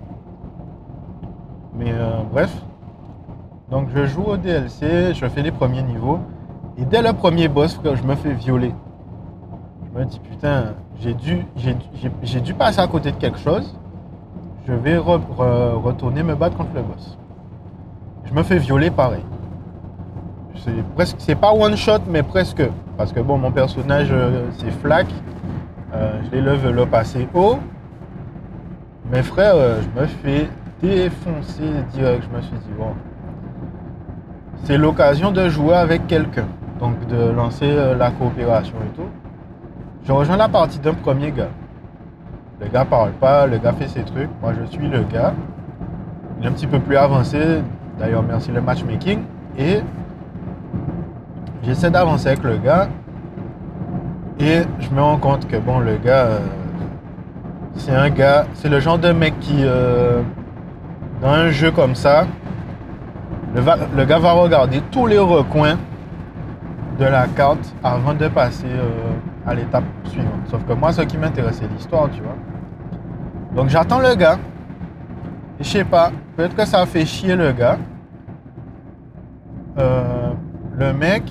Mais 1.75 1.95
bref, 2.31 2.55
donc 3.71 3.89
je 3.95 4.07
joue 4.07 4.23
au 4.23 4.37
DLC, 4.37 5.15
je 5.15 5.27
fais 5.27 5.43
les 5.43 5.51
premiers 5.51 5.83
niveaux. 5.83 6.21
Et 6.79 6.85
dès 6.85 7.03
le 7.03 7.13
premier 7.13 7.49
boss, 7.49 7.81
je 7.85 8.03
me 8.03 8.15
fais 8.15 8.33
violer. 8.33 8.73
Je 9.85 9.99
me 9.99 10.05
dis 10.05 10.21
putain, 10.21 10.75
j'ai 11.01 11.15
dû, 11.15 11.45
j'ai, 12.23 12.41
dû 12.41 12.55
passer 12.55 12.81
à 12.81 12.87
côté 12.87 13.13
de 13.13 13.17
quelque 13.17 13.39
chose. 13.39 13.75
Je 14.67 14.73
vais 14.73 14.97
retourner 14.97 16.23
me 16.23 16.35
battre 16.35 16.57
contre 16.57 16.75
le 16.75 16.83
boss. 16.83 17.17
Je 18.25 18.35
me 18.35 18.43
fais 18.43 18.59
violer 18.59 18.91
pareil. 18.91 19.23
C'est 21.19 21.35
pas 21.35 21.53
one 21.53 21.77
shot, 21.77 22.01
mais 22.09 22.23
presque. 22.23 22.63
Parce 22.97 23.13
que 23.13 23.21
bon, 23.21 23.39
mon 23.39 23.53
personnage, 23.53 24.09
euh, 24.11 24.47
c'est 24.59 24.71
Flack. 24.71 25.07
Euh, 25.95 26.21
je 26.25 26.37
l'ai 26.37 26.41
level 26.41 26.87
assez 26.93 27.29
haut. 27.35 27.59
Mes 29.13 29.23
frères, 29.23 29.55
euh, 29.55 29.81
je 29.83 30.01
me 30.01 30.07
fais 30.07 30.49
défoncer 30.83 31.71
direct. 31.93 32.25
Je 32.31 32.37
me 32.37 32.43
suis 32.43 32.57
dit, 32.57 32.73
bon, 32.77 32.95
c'est 34.65 34.77
l'occasion 34.77 35.31
de 35.31 35.49
jouer 35.49 35.75
avec 35.75 36.07
quelqu'un. 36.07 36.47
Donc 36.81 37.07
de 37.07 37.31
lancer 37.31 37.69
euh, 37.69 37.97
la 37.97 38.11
coopération 38.11 38.75
et 38.85 38.97
tout. 38.97 39.09
Je 40.05 40.13
rejoins 40.13 40.37
la 40.37 40.49
partie 40.49 40.79
d'un 40.79 40.95
premier 40.95 41.31
gars. 41.31 41.49
Le 42.61 42.69
gars 42.69 42.85
parle 42.85 43.13
pas, 43.13 43.47
le 43.47 43.59
gars 43.59 43.73
fait 43.73 43.89
ses 43.89 44.03
trucs. 44.03 44.31
Moi 44.43 44.53
je 44.59 44.67
suis 44.71 44.89
le 44.89 45.03
gars. 45.03 45.33
Il 46.39 46.45
est 46.45 46.49
un 46.49 46.53
petit 46.53 46.67
peu 46.67 46.79
plus 46.79 46.97
avancé. 46.97 47.39
D'ailleurs 47.99 48.23
merci 48.23 48.51
le 48.51 48.61
matchmaking. 48.61 49.21
Et 49.59 49.81
j'essaie 51.63 51.91
d'avancer 51.91 52.29
avec 52.29 52.43
le 52.43 52.57
gars. 52.59 52.89
Et 54.39 54.63
je 54.81 54.91
me 54.91 55.01
rends 55.01 55.19
compte 55.19 55.49
que 55.49 55.57
bon 55.57 55.79
le 55.79 55.97
gars. 55.97 56.27
Euh, 56.27 56.39
c'est 57.77 57.95
un 57.95 58.11
gars. 58.11 58.47
C'est 58.55 58.69
le 58.69 58.81
genre 58.81 58.99
de 58.99 59.13
mec 59.13 59.39
qui. 59.41 59.57
Euh, 59.61 60.21
dans 61.23 61.31
un 61.31 61.51
jeu 61.51 61.71
comme 61.71 61.95
ça, 61.95 62.27
le, 63.57 64.05
gars 64.05 64.19
va 64.19 64.33
regarder 64.33 64.83
tous 64.91 65.07
les 65.07 65.19
recoins 65.19 65.79
de 66.99 67.05
la 67.05 67.27
carte 67.29 67.75
avant 67.83 68.15
de 68.15 68.29
passer 68.29 68.67
euh, 68.67 69.15
à 69.47 69.55
l'étape 69.55 69.85
suivante. 70.05 70.41
Sauf 70.51 70.65
que 70.67 70.73
moi, 70.73 70.93
ce 70.93 71.03
qui 71.03 71.17
m'intéresse, 71.17 71.57
c'est 71.61 71.73
l'histoire, 71.73 72.11
tu 72.11 72.21
vois. 72.21 72.37
Donc 73.55 73.69
j'attends 73.69 74.01
le 74.01 74.15
gars. 74.15 74.39
Je 75.59 75.65
sais 75.65 75.85
pas, 75.85 76.13
peut-être 76.37 76.55
que 76.55 76.67
ça 76.67 76.81
a 76.81 76.87
fait 76.87 77.07
chier 77.07 77.35
le 77.35 77.53
gars. 77.53 77.79
Euh, 79.79 80.33
le 80.77 80.93
mec. 80.93 81.23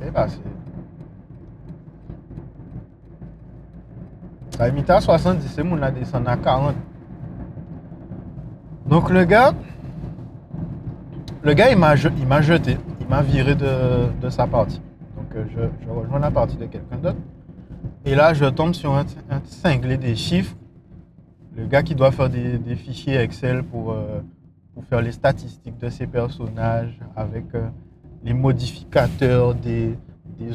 Ok, 0.00 0.12
bah 0.12 0.26
c'est. 0.28 0.40
Ça 4.56 4.64
a 4.64 4.70
mis 4.70 4.84
à 4.88 5.00
70, 5.00 5.48
c'est 5.48 5.62
mon 5.62 5.76
la 5.76 5.90
descend 5.90 6.26
à 6.28 6.36
40. 6.36 6.74
Donc 8.86 9.08
le 9.08 9.24
gars, 9.24 9.54
le 11.42 11.54
gars, 11.54 11.70
il 11.70 11.78
m'a, 11.78 11.96
jeté, 11.96 12.76
il 13.00 13.08
m'a 13.08 13.22
viré 13.22 13.54
de, 13.54 14.28
sa 14.28 14.46
partie. 14.46 14.80
Donc 15.16 15.34
euh, 15.34 15.44
je, 15.54 15.90
rejoins 15.90 16.18
la 16.18 16.30
partie 16.30 16.56
de 16.56 16.66
quelqu'un 16.66 16.98
d'autre. 16.98 17.18
Et 18.04 18.14
là, 18.14 18.34
je 18.34 18.44
tombe 18.44 18.74
sur 18.74 18.92
un, 18.94 19.06
cinglé 19.44 19.96
des 19.96 20.14
chiffres. 20.14 20.54
Le 21.56 21.66
gars 21.66 21.82
qui 21.82 21.94
doit 21.94 22.10
faire 22.10 22.28
des, 22.28 22.76
fichiers 22.76 23.16
Excel 23.16 23.62
pour, 23.62 23.92
euh, 23.92 24.20
pour, 24.74 24.84
faire 24.84 25.00
les 25.00 25.12
statistiques 25.12 25.78
de 25.78 25.88
ses 25.88 26.06
personnages 26.06 26.98
avec 27.16 27.54
euh, 27.54 27.68
les 28.22 28.34
modificateurs 28.34 29.54
des, 29.54 29.96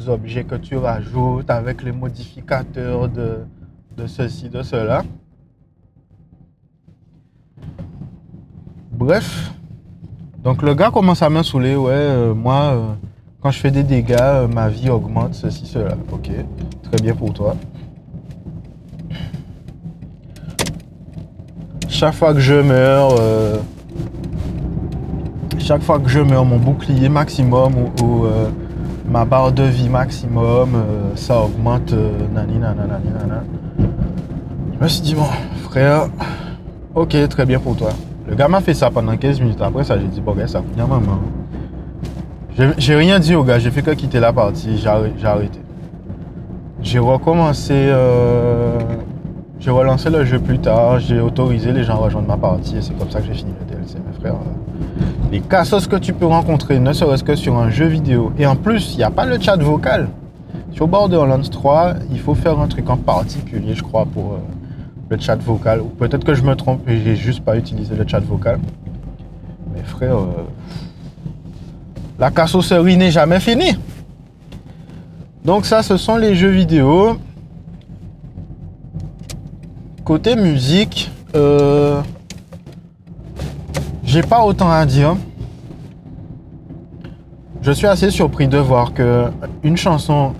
objets 0.08 0.44
que 0.44 0.56
tu 0.56 0.78
rajoutes, 0.78 1.50
avec 1.50 1.82
les 1.82 1.92
modificateurs 1.92 3.10
de, 3.10 3.40
de 3.98 4.08
ceci, 4.08 4.50
de 4.50 4.62
cela. 4.62 5.04
Bref, 9.00 9.54
donc 10.44 10.62
le 10.62 10.74
gars 10.74 10.92
commence 10.92 11.22
à 11.22 11.30
me 11.30 11.42
saouler, 11.42 11.74
ouais, 11.78 11.94
euh, 11.94 12.34
moi, 12.34 12.56
euh, 12.56 12.82
quand 13.40 13.50
je 13.50 13.58
fais 13.58 13.72
des 13.72 13.84
dégâts, 13.84 14.18
euh, 14.20 14.46
ma 14.50 14.68
vie 14.68 14.90
augmente, 14.90 15.36
ceci, 15.36 15.66
cela. 15.66 15.96
Ok, 16.12 16.30
très 16.84 17.02
bien 17.02 17.16
pour 17.16 17.32
toi. 17.32 17.56
Chaque 21.88 22.14
fois 22.14 22.34
que 22.34 22.42
je 22.42 22.56
meurs, 22.56 23.16
chaque 25.60 25.82
fois 25.82 25.98
que 25.98 26.10
je 26.10 26.20
meurs, 26.20 26.44
mon 26.44 26.58
bouclier 26.58 27.08
maximum 27.08 27.76
ou, 28.04 28.26
ma 29.10 29.24
barre 29.24 29.54
de 29.54 29.64
vie 29.64 29.88
maximum, 29.88 30.72
ça 31.16 31.40
augmente, 31.40 31.94
nani, 32.34 32.56
Je 34.74 34.84
me 34.84 34.88
suis 34.90 35.02
dit, 35.02 35.16
bon, 35.16 35.30
frère, 35.64 36.10
ok, 36.96 37.16
très 37.30 37.46
bien 37.46 37.60
pour 37.60 37.78
toi. 37.78 37.92
Le 38.30 38.36
gars 38.36 38.48
m'a 38.48 38.62
fait 38.62 38.74
ça 38.74 38.92
pendant 38.92 39.18
15 39.18 39.42
minutes. 39.42 39.62
Après 39.62 39.84
ça, 39.84 39.98
j'ai 40.00 40.08
dit, 40.08 40.22
bon, 40.22 40.34
gars, 40.34 40.48
ça 40.48 40.62
fout 40.62 40.78
maman. 40.78 41.20
J'ai 42.78 42.96
rien 42.96 43.20
dit 43.20 43.36
au 43.36 43.44
gars, 43.44 43.58
j'ai 43.58 43.72
fait 43.72 43.82
que 43.82 43.92
quitter 43.92 44.20
la 44.20 44.34
partie, 44.34 44.78
j'ai 44.78 44.88
arrêté. 45.28 45.60
J'ai 46.82 47.00
recommencé, 47.00 47.74
euh, 47.74 48.78
j'ai 49.62 49.72
relancé 49.72 50.10
le 50.10 50.26
jeu 50.26 50.40
plus 50.40 50.60
tard, 50.60 51.00
j'ai 51.00 51.22
autorisé 51.22 51.72
les 51.72 51.86
gens 51.86 51.94
à 51.94 51.98
rejoindre 51.98 52.28
ma 52.28 52.36
partie 52.36 52.76
et 52.78 52.82
c'est 52.82 52.98
comme 52.98 53.10
ça 53.10 53.22
que 53.22 53.28
j'ai 53.28 53.34
fini 53.34 53.54
le 53.60 53.66
DLC, 53.66 53.96
mes 54.06 54.20
frères. 54.20 54.36
Les 55.32 55.40
cassos 55.40 55.88
que 55.88 55.96
tu 55.96 56.12
peux 56.12 56.26
rencontrer, 56.26 56.80
ne 56.80 56.92
serait-ce 56.92 57.24
que 57.24 57.36
sur 57.36 57.58
un 57.58 57.70
jeu 57.70 57.86
vidéo. 57.86 58.34
Et 58.38 58.46
en 58.46 58.58
plus, 58.58 58.94
il 58.94 58.98
n'y 58.98 59.04
a 59.04 59.12
pas 59.12 59.26
le 59.26 59.40
chat 59.40 59.56
vocal. 59.56 60.10
Sur 60.74 60.88
Borderlands 60.88 61.40
3, 61.50 61.94
il 62.12 62.20
faut 62.20 62.36
faire 62.36 62.60
un 62.60 62.68
truc 62.68 62.90
en 62.90 62.98
particulier, 62.98 63.74
je 63.74 63.84
crois, 63.84 64.06
pour, 64.06 64.34
euh, 64.34 64.38
le 65.10 65.20
chat 65.20 65.36
vocal. 65.36 65.82
Ou 65.82 65.86
peut-être 65.86 66.24
que 66.24 66.34
je 66.34 66.44
me 66.44 66.56
trompe 66.56 66.88
et 66.88 67.00
j'ai 67.00 67.16
juste 67.16 67.44
pas 67.44 67.58
utilisé 67.58 67.96
le 67.96 68.08
chat 68.08 68.20
vocal. 68.20 68.60
Mais 69.74 69.84
frère, 69.84 70.18
euh, 70.18 70.46
la 72.18 72.32
cassosserie 72.32 72.98
n'est 72.98 73.12
jamais 73.12 73.40
finie. 73.40 73.78
Donc 75.44 75.66
ça, 75.66 75.82
ce 75.84 75.98
sont 75.98 76.18
les 76.18 76.36
jeux 76.36 76.50
vidéo. 76.50 77.18
Côté 80.04 80.36
musique, 80.36 81.12
euh, 81.36 82.02
j'ai 84.04 84.22
pas 84.22 84.44
autant 84.44 84.72
à 84.72 84.86
dire. 84.86 85.16
Je 87.62 87.72
suis 87.72 87.88
assez 87.88 88.10
surpris 88.10 88.48
de 88.48 88.58
voir 88.58 88.94
que 88.94 89.26
une 89.64 89.78
chanson, 89.78 90.34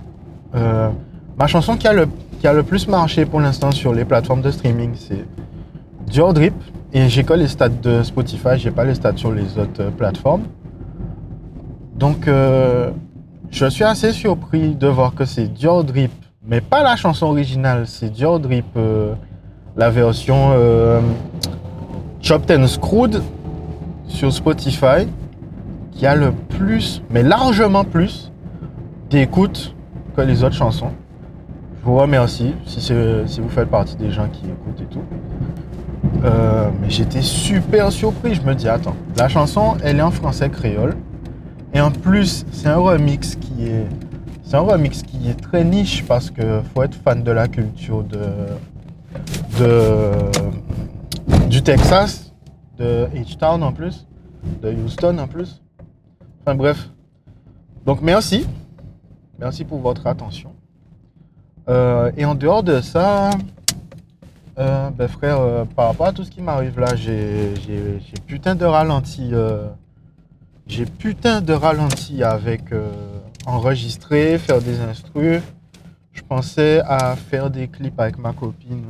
euh, 0.54 0.90
ma 1.38 1.46
chanson 1.46 1.76
qui 1.76 1.86
a, 1.86 1.92
le, 1.92 2.08
qui 2.40 2.48
a 2.48 2.54
le 2.54 2.62
plus 2.62 2.88
marché 2.88 3.26
pour 3.26 3.38
l'instant 3.38 3.70
sur 3.70 3.92
les 3.92 4.06
plateformes 4.06 4.40
de 4.40 4.50
streaming, 4.50 4.92
c'est 4.94 5.26
Dior 6.06 6.32
Drip. 6.32 6.54
Et 6.92 7.08
j'ai 7.08 7.22
que 7.22 7.34
les 7.34 7.46
stats 7.46 7.68
de 7.68 8.02
Spotify, 8.02 8.56
j'ai 8.56 8.70
pas 8.70 8.84
les 8.84 8.94
stats 8.94 9.16
sur 9.16 9.30
les 9.30 9.58
autres 9.58 9.80
euh, 9.80 9.90
plateformes. 9.90 10.44
Donc, 11.94 12.26
euh, 12.26 12.90
je 13.50 13.66
suis 13.66 13.84
assez 13.84 14.12
surpris 14.12 14.74
de 14.74 14.88
voir 14.88 15.14
que 15.14 15.26
c'est 15.26 15.52
Dior 15.52 15.84
Drip, 15.84 16.10
mais 16.42 16.62
pas 16.62 16.82
la 16.82 16.96
chanson 16.96 17.26
originale, 17.26 17.86
c'est 17.86 18.10
Dior 18.10 18.40
Drip, 18.40 18.78
la 19.76 19.90
version 19.90 20.52
Chopped 22.22 22.50
and 22.50 22.66
Screwed 22.66 23.22
sur 24.08 24.32
Spotify 24.32 25.06
qui 25.92 26.06
a 26.06 26.14
le 26.14 26.32
plus, 26.32 27.02
mais 27.10 27.22
largement 27.22 27.84
plus, 27.84 28.32
d'écoute 29.10 29.74
que 30.16 30.22
les 30.22 30.42
autres 30.42 30.54
chansons. 30.54 30.92
Je 31.80 31.84
vous 31.86 31.96
remercie 31.96 32.54
si, 32.66 32.92
vous 33.40 33.48
faites 33.48 33.70
partie 33.70 33.96
des 33.96 34.10
gens 34.10 34.28
qui 34.28 34.44
écoutent 34.46 34.80
et 34.80 34.86
tout. 34.86 35.02
Euh, 36.24 36.70
mais 36.80 36.90
j'étais 36.90 37.22
super 37.22 37.90
surpris. 37.90 38.34
Je 38.34 38.42
me 38.42 38.54
dis, 38.54 38.68
attends, 38.68 38.96
la 39.16 39.28
chanson, 39.28 39.76
elle 39.82 39.98
est 39.98 40.02
en 40.02 40.10
français 40.10 40.50
créole. 40.50 40.96
Et 41.72 41.80
en 41.80 41.90
plus, 41.90 42.44
c'est 42.52 42.68
un 42.68 42.76
remix 42.76 43.36
qui 43.36 43.66
est. 43.66 43.86
C'est 44.42 44.56
un 44.56 44.60
remix 44.60 45.02
qui 45.02 45.28
est 45.28 45.40
très 45.40 45.62
niche 45.64 46.04
parce 46.06 46.30
que 46.30 46.60
faut 46.74 46.82
être 46.82 46.96
fan 46.96 47.22
de 47.22 47.30
la 47.30 47.46
culture 47.46 48.02
de, 48.02 48.18
de 49.60 50.10
du 51.48 51.62
Texas, 51.62 52.32
de 52.76 53.06
H-Town 53.14 53.62
en 53.62 53.72
plus 53.72 54.06
de 54.62 54.72
Houston 54.72 55.18
en 55.18 55.28
plus. 55.28 55.60
Enfin 56.42 56.54
bref. 56.54 56.90
Donc 57.84 58.00
merci. 58.02 58.46
Merci 59.38 59.64
pour 59.64 59.78
votre 59.78 60.06
attention. 60.06 60.49
Euh, 61.70 62.10
et 62.16 62.24
en 62.24 62.34
dehors 62.34 62.64
de 62.64 62.80
ça, 62.80 63.30
euh, 64.58 64.90
ben 64.90 65.06
frère, 65.06 65.40
euh, 65.40 65.64
par 65.64 65.86
rapport 65.86 66.06
à 66.06 66.12
tout 66.12 66.24
ce 66.24 66.30
qui 66.30 66.42
m'arrive 66.42 66.80
là, 66.80 66.96
j'ai 66.96 67.54
putain 68.26 68.56
de 68.56 68.64
ralenti. 68.64 69.32
j'ai 70.66 70.84
putain 70.84 71.40
de 71.40 71.52
ralenti 71.52 72.24
avec 72.24 72.64
enregistrer, 73.46 74.38
faire 74.38 74.60
des 74.60 74.80
instrus. 74.80 75.42
Je 76.12 76.22
pensais 76.22 76.80
à 76.84 77.14
faire 77.14 77.50
des 77.50 77.68
clips 77.68 77.98
avec 78.00 78.18
ma 78.18 78.32
copine. 78.32 78.84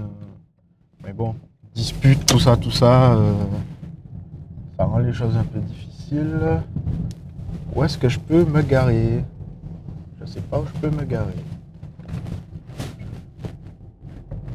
mais 1.05 1.13
bon, 1.13 1.35
dispute, 1.75 2.25
tout 2.25 2.41
ça, 2.41 2.57
tout 2.57 2.71
ça 2.71 3.17
ça 4.79 4.87
rend 4.87 4.99
les 4.99 5.13
choses 5.13 5.37
un 5.37 5.45
peu 5.45 5.59
difficiles. 5.59 6.63
Où 7.75 7.85
est-ce 7.85 7.99
que 7.99 8.09
je 8.09 8.19
peux 8.19 8.47
me 8.47 8.63
garer? 8.63 9.23
Je 10.19 10.25
sais 10.25 10.41
pas 10.41 10.59
où 10.59 10.65
je 10.65 10.81
peux 10.81 10.89
me 10.89 11.05
garer. 11.05 11.35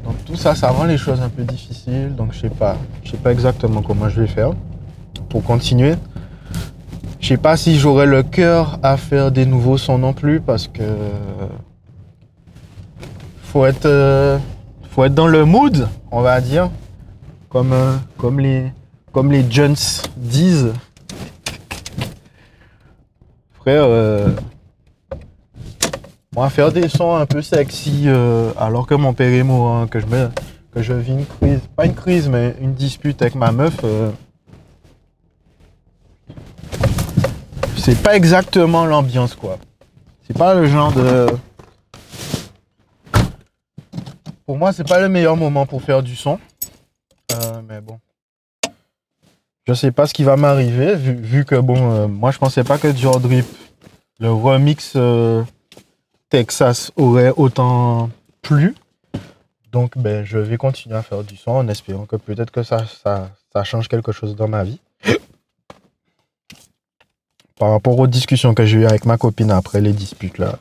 Donc 0.05 0.23
tout 0.25 0.35
ça, 0.35 0.55
ça 0.55 0.69
rend 0.69 0.85
les 0.85 0.97
choses 0.97 1.19
un 1.21 1.29
peu 1.29 1.43
difficiles. 1.43 2.15
Donc 2.15 2.33
je 2.33 2.39
sais 2.41 2.49
pas. 2.49 2.77
Sais 3.03 3.17
pas 3.17 3.31
exactement 3.31 3.81
comment 3.81 4.07
je 4.07 4.21
vais 4.21 4.27
faire 4.27 4.51
pour 5.29 5.43
continuer. 5.43 5.95
Je 7.19 7.29
sais 7.29 7.37
pas 7.37 7.57
si 7.57 7.77
j'aurai 7.79 8.05
le 8.05 8.21
cœur 8.21 8.79
à 8.83 8.97
faire 8.97 9.31
des 9.31 9.47
nouveaux 9.47 9.79
sons 9.79 9.97
non 9.97 10.13
plus 10.13 10.39
parce 10.39 10.67
que 10.67 10.83
faut 13.41 13.65
être 13.65 13.85
euh, 13.87 14.37
faut 14.91 15.03
être 15.05 15.15
dans 15.15 15.27
le 15.27 15.43
mood, 15.43 15.87
on 16.11 16.21
va 16.21 16.39
dire, 16.39 16.69
comme 17.49 17.73
euh, 17.73 17.97
les 18.37 18.71
comme 19.11 19.31
les 19.31 19.45
Jones 19.49 19.75
disent, 20.17 20.73
frère, 23.53 23.85
euh, 23.87 24.29
moi 26.35 26.49
faire 26.49 26.71
des 26.71 26.89
sons 26.89 27.15
un 27.15 27.25
peu 27.25 27.41
sexy 27.41 28.03
euh, 28.05 28.51
alors 28.57 28.85
que 28.85 28.93
mon 28.93 29.13
père 29.13 29.31
est 29.31 29.43
mort, 29.43 29.89
que 29.89 29.99
je 29.99 30.05
que 30.05 30.81
je 30.81 30.93
vis 30.93 31.13
une 31.13 31.25
crise, 31.25 31.61
pas 31.75 31.85
une 31.85 31.95
crise, 31.95 32.27
mais 32.27 32.55
une 32.59 32.73
dispute 32.73 33.21
avec 33.21 33.35
ma 33.35 33.53
meuf. 33.53 33.77
Euh, 33.85 34.11
c'est 37.77 38.01
pas 38.03 38.15
exactement 38.15 38.85
l'ambiance 38.85 39.33
quoi. 39.33 39.57
C'est 40.27 40.37
pas 40.37 40.53
le 40.53 40.67
genre 40.67 40.91
de. 40.91 41.27
Pour 44.45 44.57
moi, 44.57 44.73
c'est 44.73 44.87
pas 44.87 44.99
le 44.99 45.09
meilleur 45.09 45.37
moment 45.37 45.65
pour 45.65 45.81
faire 45.81 46.03
du 46.03 46.15
son. 46.15 46.37
mais 47.67 47.79
bon. 47.79 47.99
Je 49.67 49.73
sais 49.73 49.91
pas 49.91 50.05
ce 50.05 50.13
qui 50.13 50.23
va 50.23 50.35
m'arriver, 50.35 50.95
vu, 50.95 51.43
que 51.43 51.55
bon, 51.55 51.91
euh, 51.91 52.07
moi 52.07 52.29
je 52.29 52.37
pensais 52.37 52.63
pas 52.63 52.77
que 52.77 52.87
Dior 52.87 53.19
Drip, 53.19 53.47
le 54.19 54.31
remix 54.31 54.93
euh, 54.95 55.43
Texas 56.29 56.91
aurait 56.95 57.33
autant 57.35 58.09
plu. 58.41 58.75
Donc 59.71 59.97
ben, 59.97 60.23
je 60.23 60.37
vais 60.37 60.57
continuer 60.57 60.95
à 60.95 61.01
faire 61.01 61.23
du 61.23 61.35
son 61.35 61.51
en 61.51 61.67
espérant 61.67 62.05
que 62.05 62.15
peut-être 62.15 62.51
que 62.51 62.63
ça, 62.63 62.85
ça, 63.03 63.63
change 63.63 63.87
quelque 63.87 64.11
chose 64.11 64.35
dans 64.35 64.47
ma 64.47 64.63
vie. 64.63 64.79
Par 67.59 67.71
rapport 67.71 67.97
aux 67.97 68.07
discussions 68.07 68.53
que 68.53 68.65
j'ai 68.65 68.79
eues 68.79 68.85
avec 68.85 69.05
ma 69.05 69.17
copine 69.17 69.51
après 69.51 69.81
les 69.81 69.93
disputes 69.93 70.37
là. 70.37 70.59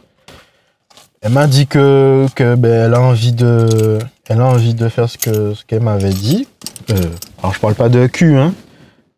Elle 1.20 1.32
m'a 1.32 1.46
dit 1.46 1.66
que, 1.66 2.26
que 2.36 2.54
ben, 2.54 2.86
elle 2.86 2.94
a 2.94 3.00
envie 3.00 3.32
de 3.32 3.98
elle 4.26 4.40
a 4.40 4.46
envie 4.46 4.74
de 4.74 4.88
faire 4.88 5.08
ce 5.08 5.18
que 5.18 5.54
ce 5.54 5.64
qu'elle 5.64 5.82
m'avait 5.82 6.10
dit. 6.10 6.46
Euh, 6.90 6.96
alors 7.38 7.54
je 7.54 7.60
parle 7.60 7.74
pas 7.74 7.88
de 7.88 8.06
cul 8.06 8.36
hein. 8.36 8.52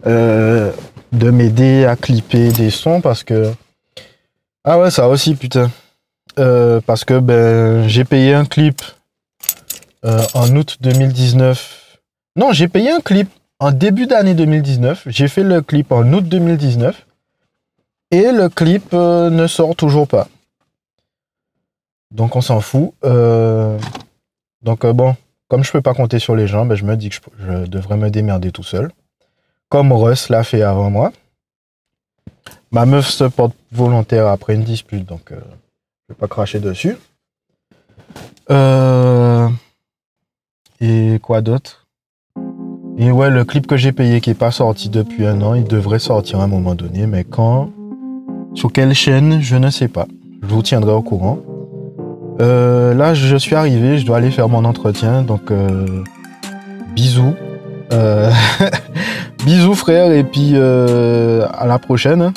Euh, 0.07 0.73
de 1.13 1.31
m'aider 1.31 1.85
à 1.85 1.97
clipper 1.97 2.51
des 2.53 2.71
sons 2.71 3.01
parce 3.01 3.25
que. 3.25 3.53
Ah 4.65 4.79
ouais, 4.79 4.91
ça 4.91 5.09
aussi, 5.09 5.35
putain. 5.35 5.71
Euh, 6.39 6.81
parce 6.85 7.05
que 7.05 7.19
ben, 7.19 7.89
j'ai 7.89 8.05
payé 8.05 8.35
un 8.35 8.45
clip 8.45 8.83
euh, 10.05 10.23
en 10.35 10.55
août 10.55 10.77
2019. 10.81 11.99
Non, 12.37 12.53
j'ai 12.53 12.69
payé 12.69 12.91
un 12.91 13.01
clip 13.01 13.29
en 13.59 13.73
début 13.73 14.07
d'année 14.07 14.35
2019. 14.35 15.05
J'ai 15.07 15.29
fait 15.29 15.43
le 15.43 15.63
clip 15.63 15.93
en 15.93 16.13
août 16.13 16.29
2019. 16.29 17.07
Et 18.13 18.31
le 18.31 18.49
clip 18.49 18.93
ne 18.93 19.47
sort 19.47 19.75
toujours 19.75 20.07
pas. 20.07 20.29
Donc 22.13 22.37
on 22.37 22.41
s'en 22.41 22.61
fout. 22.61 22.93
donc 23.03 24.87
bon, 24.87 25.17
comme 25.49 25.65
je 25.65 25.73
peux 25.73 25.81
pas 25.81 25.95
compter 25.95 26.19
sur 26.19 26.37
les 26.37 26.47
gens, 26.47 26.67
ben, 26.67 26.77
je 26.77 26.85
me 26.85 26.97
dis 26.97 27.09
que 27.09 27.17
je 27.41 27.67
devrais 27.67 27.97
me 27.97 28.11
démerder 28.11 28.53
tout 28.53 28.63
seul 28.63 28.91
comme 29.69 29.93
Russ 29.93 30.29
l'a 30.29 30.45
fait 30.45 30.63
avant 30.63 30.91
moi. 30.91 31.13
Ma 32.71 32.87
meuf 32.87 33.09
se 33.09 33.25
porte 33.25 33.55
volontaire 33.73 34.27
après 34.27 34.55
une 34.55 34.65
dispute, 34.65 35.05
donc 35.05 35.33
euh, 35.33 35.41
je 36.09 36.15
vais 36.15 36.19
pas 36.19 36.29
cracher 36.29 36.61
dessus. 36.61 36.97
Euh, 38.51 39.49
et 40.81 41.19
quoi 41.23 41.41
d'autre? 41.41 41.87
Et 42.99 43.11
ouais, 43.11 43.31
le 43.31 43.45
clip 43.45 43.67
que 43.67 43.77
j'ai 43.77 43.93
payé 43.93 44.21
qui 44.21 44.31
est 44.31 44.35
pas 44.35 44.51
sorti 44.51 44.89
depuis 44.89 45.27
un 45.27 45.43
an, 45.43 45.55
il 45.55 45.65
devrait 45.65 45.99
sortir 45.99 46.41
à 46.41 46.45
un 46.45 46.49
moment 46.49 46.75
donné, 46.75 47.07
mais 47.07 47.25
quand? 47.25 47.71
Sur 48.55 48.73
quelle 48.73 48.95
chaîne? 48.95 49.41
Je 49.41 49.57
ne 49.57 49.69
sais 49.69 49.89
pas. 49.89 50.07
Je 50.43 50.47
vous 50.47 50.63
tiendrai 50.63 50.93
au 50.93 51.03
courant. 51.03 51.41
Euh, 52.41 52.95
là, 52.95 53.15
je 53.15 53.37
suis 53.37 53.55
arrivé, 53.55 53.99
je 53.99 54.07
dois 54.07 54.19
aller 54.19 54.31
faire 54.31 54.49
mon 54.49 54.65
entretien, 54.65 55.23
donc 55.23 55.53
bisous. 56.95 57.35
Bisous 59.47 59.75
frère 59.77 60.11
et 60.11 60.25
puis 60.25 60.53
euh, 60.55 61.47
à 61.57 61.67
la 61.67 61.79
prochaine. 61.79 62.33